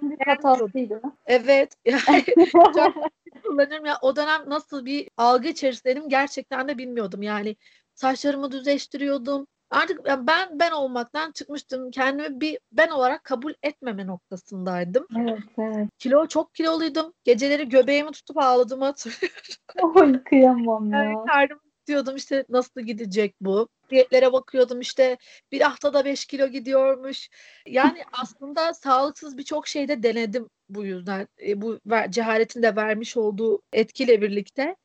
Evet. 1.27 1.73
Yani 1.87 2.25
kullanırım 3.42 3.87
ya 3.87 3.99
o 4.03 4.16
dönem 4.16 4.42
nasıl 4.47 4.85
bir 4.85 5.09
algı 5.16 5.49
içerisindeydim 5.49 6.09
gerçekten 6.09 6.68
de 6.68 6.79
bilmiyordum. 6.79 7.23
Yani 7.23 7.57
saçlarımı 7.94 8.53
düzleştiriyordum. 8.53 9.47
Artık 9.70 10.04
ben 10.07 10.59
ben 10.59 10.70
olmaktan 10.70 11.33
çıkmıştım. 11.33 11.90
Kendimi 11.90 12.40
bir 12.40 12.59
ben 12.72 12.88
olarak 12.88 13.24
kabul 13.24 13.52
etmeme 13.62 14.07
noktasındaydım. 14.07 15.07
Evet, 15.16 15.38
evet. 15.59 15.88
Kilo 15.98 16.26
çok 16.26 16.54
kiloluydum. 16.54 17.12
Geceleri 17.24 17.68
göbeğimi 17.68 18.11
tutup 18.11 18.38
ağladığımı 18.38 18.85
hatırlıyorum. 18.85 19.37
Oy 19.83 20.22
kıyamam 20.24 20.90
ya. 20.92 21.04
Yani 21.04 21.26
karnımı 21.26 21.61
diyordum 21.88 22.16
işte 22.16 22.44
nasıl 22.48 22.81
gidecek 22.81 23.35
bu? 23.40 23.68
Diyetlere 23.90 24.33
bakıyordum 24.33 24.81
işte 24.81 25.16
bir 25.52 25.61
haftada 25.61 26.04
5 26.04 26.26
kilo 26.26 26.46
gidiyormuş. 26.46 27.28
Yani 27.66 28.02
aslında 28.22 28.74
sağlıksız 28.74 29.38
birçok 29.38 29.68
şeyde 29.68 30.02
denedim 30.02 30.48
bu 30.68 30.85
yüzden. 30.85 31.28
E, 31.46 31.62
bu 31.62 31.78
ver, 31.87 32.11
cehaletin 32.11 32.62
de 32.62 32.76
vermiş 32.76 33.16
olduğu 33.16 33.62
etkiyle 33.72 34.22
birlikte. 34.22 34.76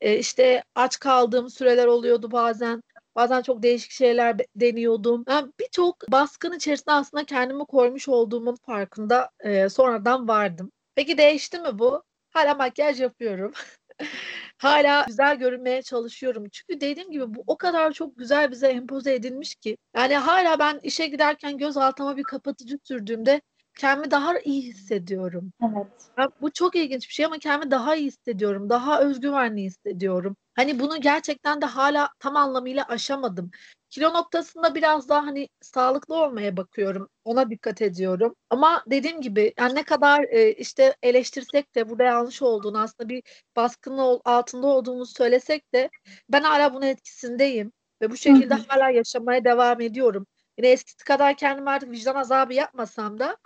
E, 0.00 0.18
işte 0.18 0.64
aç 0.74 0.98
kaldığım 0.98 1.50
süreler 1.50 1.86
oluyordu 1.86 2.32
bazen. 2.32 2.82
Bazen 3.16 3.42
çok 3.42 3.62
değişik 3.62 3.90
şeyler 3.90 4.36
deniyordum. 4.56 5.24
Yani 5.28 5.52
birçok 5.60 6.12
baskın 6.12 6.52
içerisinde 6.52 6.92
aslında 6.92 7.24
kendimi 7.24 7.64
koymuş 7.64 8.08
olduğumun 8.08 8.56
farkında 8.66 9.30
e, 9.40 9.68
sonradan 9.68 10.28
vardım. 10.28 10.72
Peki 10.94 11.18
değişti 11.18 11.58
mi 11.58 11.78
bu? 11.78 12.02
Hala 12.30 12.54
makyaj 12.54 13.00
yapıyorum. 13.00 13.52
Hala 14.58 15.04
güzel 15.06 15.36
görünmeye 15.36 15.82
çalışıyorum. 15.82 16.48
Çünkü 16.52 16.80
dediğim 16.80 17.10
gibi 17.10 17.34
bu 17.34 17.44
o 17.46 17.58
kadar 17.58 17.92
çok 17.92 18.18
güzel 18.18 18.50
bize 18.50 18.68
empoze 18.68 19.14
edilmiş 19.14 19.54
ki. 19.54 19.76
Yani 19.96 20.16
hala 20.16 20.58
ben 20.58 20.80
işe 20.82 21.06
giderken 21.06 21.58
göz 21.58 21.76
altıma 21.76 22.16
bir 22.16 22.22
kapatıcı 22.22 22.78
sürdüğümde 22.84 23.40
kendimi 23.78 24.10
daha 24.10 24.38
iyi 24.38 24.62
hissediyorum. 24.62 25.52
Evet. 25.62 25.86
Ya, 26.18 26.28
bu 26.40 26.52
çok 26.52 26.76
ilginç 26.76 27.08
bir 27.08 27.14
şey 27.14 27.26
ama 27.26 27.38
kendimi 27.38 27.70
daha 27.70 27.96
iyi 27.96 28.06
hissediyorum. 28.06 28.70
Daha 28.70 29.00
özgüvenli 29.02 29.62
hissediyorum. 29.62 30.36
Hani 30.54 30.80
bunu 30.80 31.00
gerçekten 31.00 31.60
de 31.60 31.66
hala 31.66 32.08
tam 32.18 32.36
anlamıyla 32.36 32.84
aşamadım. 32.84 33.50
Kilo 33.90 34.14
noktasında 34.14 34.74
biraz 34.74 35.08
daha 35.08 35.26
hani 35.26 35.48
sağlıklı 35.60 36.14
olmaya 36.14 36.56
bakıyorum. 36.56 37.08
Ona 37.24 37.50
dikkat 37.50 37.82
ediyorum. 37.82 38.34
Ama 38.50 38.84
dediğim 38.86 39.20
gibi 39.20 39.52
yani 39.58 39.74
ne 39.74 39.82
kadar 39.82 40.22
e, 40.22 40.52
işte 40.52 40.96
eleştirsek 41.02 41.74
de 41.74 41.88
burada 41.88 42.02
yanlış 42.02 42.42
olduğunu 42.42 42.80
aslında 42.80 43.08
bir 43.08 43.22
baskının 43.56 44.20
altında 44.24 44.66
olduğunu 44.66 45.06
söylesek 45.06 45.74
de 45.74 45.90
ben 46.28 46.42
hala 46.42 46.74
bunun 46.74 46.86
etkisindeyim. 46.86 47.72
Ve 48.02 48.10
bu 48.10 48.16
şekilde 48.16 48.54
Hı-hı. 48.54 48.64
hala 48.68 48.90
yaşamaya 48.90 49.44
devam 49.44 49.80
ediyorum. 49.80 50.26
Yine 50.60 50.70
eskisi 50.70 51.04
kadar 51.04 51.34
kendime 51.36 51.70
artık 51.70 51.90
vicdan 51.90 52.14
azabı 52.14 52.54
yapmasam 52.54 53.18
da 53.18 53.36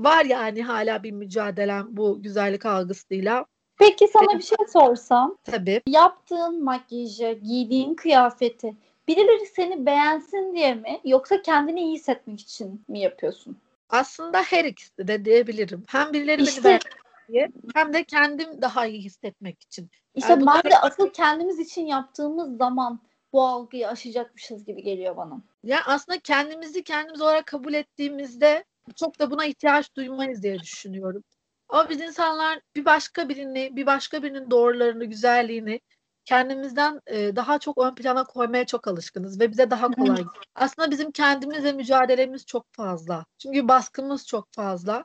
var 0.00 0.24
yani 0.24 0.62
hala 0.62 1.02
bir 1.02 1.10
mücadelem 1.10 1.86
bu 1.90 2.22
güzellik 2.22 2.66
algısıyla. 2.66 3.46
Peki 3.78 4.08
sana 4.08 4.38
bir 4.38 4.42
şey 4.42 4.58
sorsam. 4.72 5.36
Tabii. 5.44 5.82
Yaptığın 5.86 6.64
makyajı, 6.64 7.38
giydiğin 7.42 7.94
kıyafeti 7.94 8.76
birileri 9.08 9.46
seni 9.46 9.86
beğensin 9.86 10.54
diye 10.54 10.74
mi 10.74 11.00
yoksa 11.04 11.42
kendini 11.42 11.80
iyi 11.80 11.94
hissetmek 11.94 12.40
için 12.40 12.84
mi 12.88 13.00
yapıyorsun? 13.00 13.58
Aslında 13.88 14.42
her 14.42 14.64
ikisi 14.64 15.08
de 15.08 15.24
diyebilirim. 15.24 15.84
Hem 15.88 16.12
birileri 16.12 16.42
işte, 16.42 16.64
beni 16.64 16.70
beğensin 16.70 16.88
diye 17.28 17.48
hem 17.74 17.92
de 17.92 18.04
kendim 18.04 18.62
daha 18.62 18.86
iyi 18.86 19.02
hissetmek 19.02 19.62
için. 19.62 19.90
İşte 20.14 20.32
yani 20.32 20.46
ben 20.46 20.70
de 20.70 20.78
asıl 20.78 21.10
kendimiz 21.10 21.58
için 21.58 21.86
yaptığımız 21.86 22.56
zaman 22.56 23.00
bu 23.32 23.42
algıyı 23.42 23.88
aşacakmışız 23.88 24.64
gibi 24.64 24.82
geliyor 24.82 25.16
bana. 25.16 25.42
Ya 25.62 25.80
aslında 25.86 26.18
kendimizi 26.18 26.82
kendimiz 26.82 27.20
olarak 27.20 27.46
kabul 27.46 27.74
ettiğimizde 27.74 28.64
çok 28.96 29.18
da 29.18 29.30
buna 29.30 29.44
ihtiyaç 29.44 29.96
duymayız 29.96 30.42
diye 30.42 30.58
düşünüyorum. 30.58 31.24
Ama 31.68 31.88
biz 31.88 32.00
insanlar 32.00 32.60
bir 32.76 32.84
başka 32.84 33.28
birini, 33.28 33.76
bir 33.76 33.86
başka 33.86 34.22
birinin 34.22 34.50
doğrularını, 34.50 35.04
güzelliğini 35.04 35.80
kendimizden 36.24 37.00
e, 37.06 37.36
daha 37.36 37.58
çok 37.58 37.78
ön 37.78 37.94
plana 37.94 38.24
koymaya 38.24 38.66
çok 38.66 38.88
alışkınız 38.88 39.40
ve 39.40 39.50
bize 39.50 39.70
daha 39.70 39.90
kolay. 39.90 40.24
Aslında 40.54 40.90
bizim 40.90 41.10
kendimizle 41.10 41.72
mücadelemiz 41.72 42.46
çok 42.46 42.66
fazla. 42.72 43.24
Çünkü 43.38 43.68
baskımız 43.68 44.26
çok 44.26 44.48
fazla. 44.52 45.04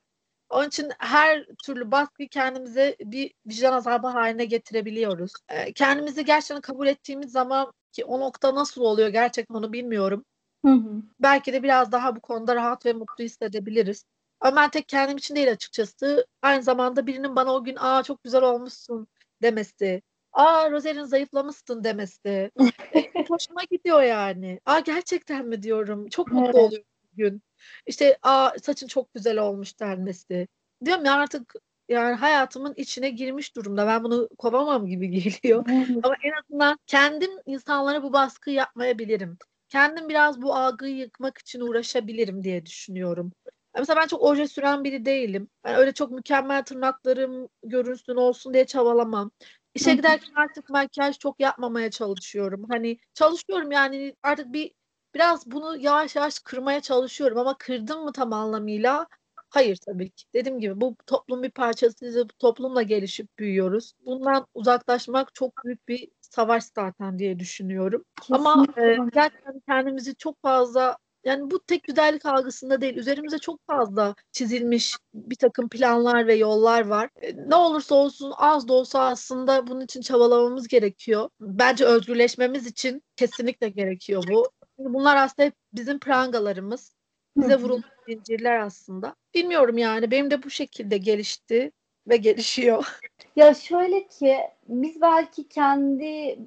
Onun 0.49 0.67
için 0.67 0.91
her 0.99 1.45
türlü 1.65 1.91
baskıyı 1.91 2.29
kendimize 2.29 2.95
bir 2.99 3.33
vicdan 3.45 3.73
azabı 3.73 4.07
haline 4.07 4.45
getirebiliyoruz. 4.45 5.31
E, 5.49 5.73
kendimizi 5.73 6.25
gerçekten 6.25 6.61
kabul 6.61 6.87
ettiğimiz 6.87 7.31
zaman 7.31 7.73
ki 7.97 8.05
o 8.05 8.19
nokta 8.19 8.55
nasıl 8.55 8.81
oluyor 8.81 9.09
gerçekten 9.09 9.55
onu 9.55 9.73
bilmiyorum. 9.73 10.25
Hı 10.65 10.71
hı. 10.71 11.01
Belki 11.19 11.53
de 11.53 11.63
biraz 11.63 11.91
daha 11.91 12.15
bu 12.15 12.19
konuda 12.19 12.55
rahat 12.55 12.85
ve 12.85 12.93
mutlu 12.93 13.23
hissedebiliriz. 13.23 14.05
Ama 14.39 14.55
ben 14.55 14.69
tek 14.69 14.87
kendim 14.87 15.17
için 15.17 15.35
değil 15.35 15.51
açıkçası. 15.51 16.25
Aynı 16.41 16.63
zamanda 16.63 17.07
birinin 17.07 17.35
bana 17.35 17.53
o 17.53 17.63
gün 17.63 17.75
aa 17.79 18.03
çok 18.03 18.23
güzel 18.23 18.43
olmuşsun 18.43 19.07
demesi. 19.41 20.01
Aa 20.33 20.71
Roselyn 20.71 21.03
zayıflamışsın 21.03 21.83
demesi. 21.83 22.51
e, 22.59 23.03
hoşuma 23.29 23.63
gidiyor 23.71 24.01
yani. 24.01 24.59
Aa 24.65 24.79
gerçekten 24.79 25.47
mi 25.47 25.63
diyorum. 25.63 26.09
Çok 26.09 26.31
mutlu 26.31 26.45
evet. 26.45 26.55
oluyorum 26.55 26.87
bugün. 27.11 27.41
İşte 27.85 28.17
aa 28.23 28.51
saçın 28.63 28.87
çok 28.87 29.13
güzel 29.13 29.37
olmuş 29.37 29.79
denmesi. 29.79 30.47
Diyorum 30.85 31.05
ya 31.05 31.13
artık 31.13 31.53
yani 31.89 32.15
hayatımın 32.15 32.73
içine 32.77 33.09
girmiş 33.09 33.55
durumda. 33.55 33.87
Ben 33.87 34.03
bunu 34.03 34.29
kovamam 34.37 34.87
gibi 34.87 35.09
geliyor. 35.11 35.65
Ama 36.03 36.15
en 36.23 36.31
azından 36.43 36.79
kendim 36.87 37.31
insanlara 37.45 38.03
bu 38.03 38.13
baskıyı 38.13 38.55
yapmayabilirim. 38.55 39.37
Kendim 39.69 40.09
biraz 40.09 40.41
bu 40.41 40.55
algıyı 40.55 40.95
yıkmak 40.95 41.37
için 41.37 41.61
uğraşabilirim 41.61 42.43
diye 42.43 42.65
düşünüyorum. 42.65 43.31
Mesela 43.77 44.01
ben 44.01 44.07
çok 44.07 44.21
oje 44.21 44.47
süren 44.47 44.83
biri 44.83 45.05
değilim. 45.05 45.49
Ben 45.63 45.75
öyle 45.75 45.93
çok 45.93 46.11
mükemmel 46.11 46.63
tırnaklarım 46.63 47.49
görünsün 47.63 48.15
olsun 48.15 48.53
diye 48.53 48.65
çabalamam. 48.65 49.31
İşe 49.75 49.93
giderken 49.93 50.33
artık 50.35 50.69
makyaj 50.69 51.17
çok 51.17 51.39
yapmamaya 51.39 51.91
çalışıyorum. 51.91 52.65
Hani 52.69 52.97
çalışıyorum 53.13 53.71
yani 53.71 54.15
artık 54.23 54.53
bir 54.53 54.71
biraz 55.15 55.51
bunu 55.51 55.77
yavaş 55.77 56.15
yavaş 56.15 56.39
kırmaya 56.39 56.81
çalışıyorum 56.81 57.37
ama 57.37 57.57
kırdım 57.57 58.03
mı 58.03 58.11
tam 58.11 58.33
anlamıyla? 58.33 59.07
Hayır 59.49 59.77
tabii 59.85 60.09
ki. 60.09 60.25
Dediğim 60.33 60.59
gibi 60.59 60.81
bu 60.81 60.95
toplum 61.05 61.43
bir 61.43 61.51
parçasıyız. 61.51 62.15
Bu 62.17 62.27
toplumla 62.39 62.81
gelişip 62.81 63.39
büyüyoruz. 63.39 63.93
Bundan 64.05 64.45
uzaklaşmak 64.53 65.33
çok 65.35 65.65
büyük 65.65 65.87
bir 65.87 66.07
savaş 66.21 66.63
zaten 66.75 67.19
diye 67.19 67.39
düşünüyorum. 67.39 68.05
Ama 68.31 68.65
Kesinlikle. 68.65 68.91
e, 68.93 68.97
gerçekten 69.13 69.59
kendimizi 69.67 70.15
çok 70.15 70.41
fazla 70.41 70.97
yani 71.25 71.51
bu 71.51 71.59
tek 71.59 71.83
güzellik 71.83 72.25
algısında 72.25 72.81
değil. 72.81 72.97
Üzerimize 72.97 73.37
çok 73.39 73.59
fazla 73.67 74.15
çizilmiş 74.31 74.95
bir 75.13 75.35
takım 75.35 75.69
planlar 75.69 76.27
ve 76.27 76.35
yollar 76.35 76.87
var. 76.87 77.09
E, 77.21 77.35
Ne 77.49 77.55
olursa 77.55 77.95
olsun 77.95 78.33
az 78.37 78.67
da 78.67 78.73
olsa 78.73 78.99
aslında 79.03 79.67
bunun 79.67 79.81
için 79.81 80.01
çabalamamız 80.01 80.67
gerekiyor. 80.67 81.29
Bence 81.39 81.85
özgürleşmemiz 81.85 82.67
için 82.67 83.03
kesinlikle 83.15 83.69
gerekiyor 83.69 84.23
bu. 84.29 84.49
Bunlar 84.77 85.15
aslında 85.15 85.45
hep 85.45 85.53
bizim 85.73 85.99
prangalarımız. 85.99 86.96
Bize 87.37 87.55
vurulmuş 87.55 87.85
zincirler 88.07 88.59
aslında. 88.59 89.15
Bilmiyorum 89.35 89.77
yani 89.77 90.11
benim 90.11 90.31
de 90.31 90.43
bu 90.43 90.49
şekilde 90.49 90.97
gelişti 90.97 91.71
ve 92.07 92.17
gelişiyor. 92.17 92.99
Ya 93.35 93.53
şöyle 93.53 94.07
ki 94.07 94.37
biz 94.67 95.01
belki 95.01 95.49
kendi 95.49 96.39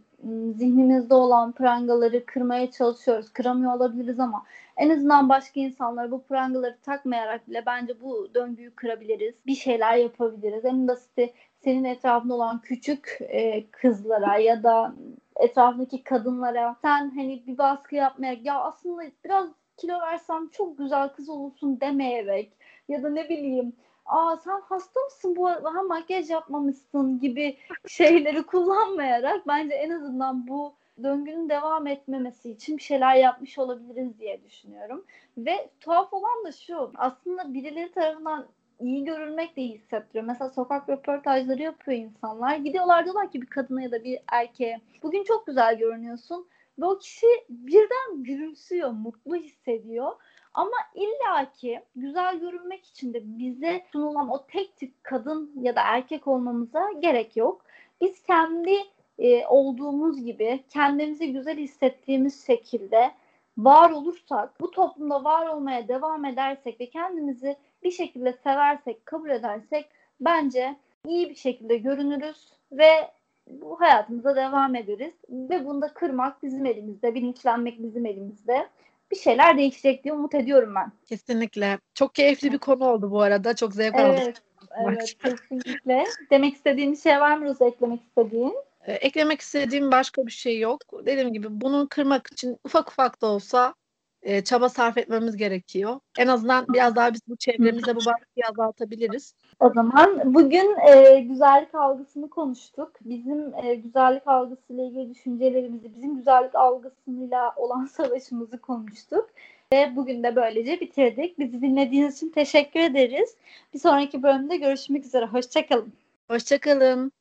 zihnimizde 0.54 1.14
olan 1.14 1.52
prangaları 1.52 2.26
kırmaya 2.26 2.70
çalışıyoruz. 2.70 3.32
Kıramıyor 3.32 3.74
olabiliriz 3.74 4.20
ama 4.20 4.44
en 4.76 4.90
azından 4.90 5.28
başka 5.28 5.60
insanlara 5.60 6.10
bu 6.10 6.22
prangaları 6.22 6.78
takmayarak 6.82 7.48
bile 7.48 7.62
bence 7.66 8.00
bu 8.00 8.34
döngüyü 8.34 8.74
kırabiliriz. 8.74 9.34
Bir 9.46 9.54
şeyler 9.54 9.96
yapabiliriz. 9.96 10.64
En 10.64 10.88
basiti 10.88 11.34
senin 11.64 11.84
etrafında 11.84 12.34
olan 12.34 12.60
küçük 12.60 13.18
e, 13.20 13.70
kızlara 13.70 14.38
ya 14.38 14.62
da 14.62 14.94
etrafındaki 15.36 16.04
kadınlara 16.04 16.76
sen 16.82 17.10
hani 17.10 17.46
bir 17.46 17.58
baskı 17.58 17.94
yapmayarak 17.94 18.44
ya 18.44 18.60
aslında 18.60 19.02
biraz 19.24 19.59
kilo 19.80 20.00
versem 20.00 20.48
çok 20.48 20.78
güzel 20.78 21.08
kız 21.08 21.28
olursun 21.28 21.80
demeyerek 21.80 22.52
ya 22.88 23.02
da 23.02 23.08
ne 23.08 23.28
bileyim 23.28 23.72
aa 24.06 24.36
sen 24.36 24.60
hasta 24.60 25.00
mısın 25.00 25.36
bu 25.36 25.50
ha 25.50 25.82
makyaj 25.82 26.30
yapmamışsın 26.30 27.20
gibi 27.20 27.56
şeyleri 27.88 28.42
kullanmayarak 28.42 29.46
bence 29.46 29.74
en 29.74 29.90
azından 29.90 30.48
bu 30.48 30.74
döngünün 31.02 31.48
devam 31.48 31.86
etmemesi 31.86 32.50
için 32.50 32.76
bir 32.76 32.82
şeyler 32.82 33.14
yapmış 33.14 33.58
olabiliriz 33.58 34.18
diye 34.18 34.44
düşünüyorum. 34.44 35.04
Ve 35.38 35.70
tuhaf 35.80 36.12
olan 36.12 36.44
da 36.44 36.52
şu 36.52 36.92
aslında 36.94 37.54
birileri 37.54 37.92
tarafından 37.92 38.46
iyi 38.80 39.04
görülmek 39.04 39.56
de 39.56 39.62
hissettiriyor. 39.62 40.24
Mesela 40.24 40.50
sokak 40.50 40.88
röportajları 40.88 41.62
yapıyor 41.62 41.98
insanlar. 41.98 42.56
Gidiyorlar 42.56 43.04
diyorlar 43.04 43.30
ki 43.30 43.42
bir 43.42 43.46
kadına 43.46 43.82
ya 43.82 43.92
da 43.92 44.04
bir 44.04 44.18
erkeğe 44.32 44.80
bugün 45.02 45.24
çok 45.24 45.46
güzel 45.46 45.78
görünüyorsun. 45.78 46.46
Ve 46.78 46.84
o 46.84 46.98
kişi 46.98 47.26
birden 47.48 48.22
gülümsüyor, 48.24 48.90
mutlu 48.90 49.36
hissediyor. 49.36 50.12
Ama 50.54 50.76
illaki 50.94 51.80
güzel 51.96 52.38
görünmek 52.38 52.86
için 52.86 53.14
de 53.14 53.20
bize 53.24 53.82
sunulan 53.92 54.28
o 54.28 54.46
tek 54.46 54.76
tip 54.76 55.04
kadın 55.04 55.52
ya 55.62 55.76
da 55.76 55.80
erkek 55.84 56.26
olmamıza 56.26 56.92
gerek 57.00 57.36
yok. 57.36 57.64
Biz 58.00 58.22
kendi 58.22 58.76
e, 59.18 59.46
olduğumuz 59.46 60.24
gibi 60.24 60.64
kendimizi 60.68 61.32
güzel 61.32 61.56
hissettiğimiz 61.56 62.46
şekilde 62.46 63.10
var 63.58 63.90
olursak, 63.90 64.60
bu 64.60 64.70
toplumda 64.70 65.24
var 65.24 65.46
olmaya 65.46 65.88
devam 65.88 66.24
edersek 66.24 66.80
ve 66.80 66.90
kendimizi 66.90 67.56
bir 67.82 67.90
şekilde 67.90 68.32
seversek, 68.32 69.06
kabul 69.06 69.30
edersek 69.30 69.88
bence 70.20 70.76
iyi 71.06 71.30
bir 71.30 71.34
şekilde 71.34 71.76
görünürüz 71.76 72.52
ve 72.72 73.10
bu 73.60 73.80
hayatımıza 73.80 74.36
devam 74.36 74.74
ederiz. 74.74 75.14
Ve 75.28 75.66
bunu 75.66 75.82
da 75.82 75.94
kırmak 75.94 76.42
bizim 76.42 76.66
elimizde, 76.66 77.14
bilinçlenmek 77.14 77.82
bizim 77.82 78.06
elimizde. 78.06 78.68
Bir 79.10 79.16
şeyler 79.16 79.58
değişecek 79.58 80.04
diye 80.04 80.14
umut 80.14 80.34
ediyorum 80.34 80.74
ben. 80.74 80.92
Kesinlikle. 81.06 81.78
Çok 81.94 82.14
keyifli 82.14 82.52
bir 82.52 82.58
konu 82.58 82.88
oldu 82.88 83.10
bu 83.10 83.22
arada. 83.22 83.54
Çok 83.54 83.74
zevk 83.74 83.94
aldım. 83.94 84.16
Evet, 84.22 84.42
evet 84.84 85.18
kesinlikle. 85.18 86.04
Demek 86.30 86.54
istediğin 86.54 86.92
bir 86.92 86.96
şey 86.96 87.20
var 87.20 87.36
mı 87.38 87.44
Roza 87.44 87.66
eklemek 87.66 88.00
istediğin? 88.02 88.54
Ee, 88.86 88.92
Eklemek 88.92 89.40
istediğim 89.40 89.90
başka 89.90 90.26
bir 90.26 90.32
şey 90.32 90.58
yok. 90.58 90.80
Dediğim 91.06 91.32
gibi 91.32 91.46
bunu 91.50 91.86
kırmak 91.90 92.32
için 92.32 92.56
ufak 92.64 92.90
ufak 92.90 93.22
da 93.22 93.26
olsa 93.26 93.74
e, 94.22 94.44
çaba 94.44 94.68
sarf 94.68 94.98
etmemiz 94.98 95.36
gerekiyor. 95.36 96.00
En 96.18 96.26
azından 96.26 96.66
biraz 96.68 96.96
daha 96.96 97.14
biz 97.14 97.20
bu 97.28 97.36
çevremizde 97.36 97.96
bu 97.96 97.98
baskıyı 97.98 98.44
azaltabiliriz. 98.50 99.34
O 99.60 99.70
zaman 99.70 100.34
bugün 100.34 100.76
e, 100.88 101.20
güzellik 101.20 101.74
algısını 101.74 102.30
konuştuk. 102.30 102.92
Bizim 103.04 103.54
e, 103.64 103.74
güzellik 103.74 104.26
algısıyla 104.26 104.84
ilgili 104.84 105.14
düşüncelerimizi, 105.14 105.94
bizim 105.96 106.16
güzellik 106.16 106.54
algısıyla 106.54 107.52
olan 107.56 107.84
savaşımızı 107.92 108.58
konuştuk. 108.58 109.30
Ve 109.72 109.96
bugün 109.96 110.22
de 110.22 110.36
böylece 110.36 110.80
bitirdik. 110.80 111.38
Bizi 111.38 111.62
dinlediğiniz 111.62 112.16
için 112.16 112.28
teşekkür 112.28 112.80
ederiz. 112.80 113.36
Bir 113.74 113.78
sonraki 113.78 114.22
bölümde 114.22 114.56
görüşmek 114.56 115.04
üzere. 115.04 115.26
Hoşçakalın. 115.26 115.92
Hoşçakalın. 116.30 117.12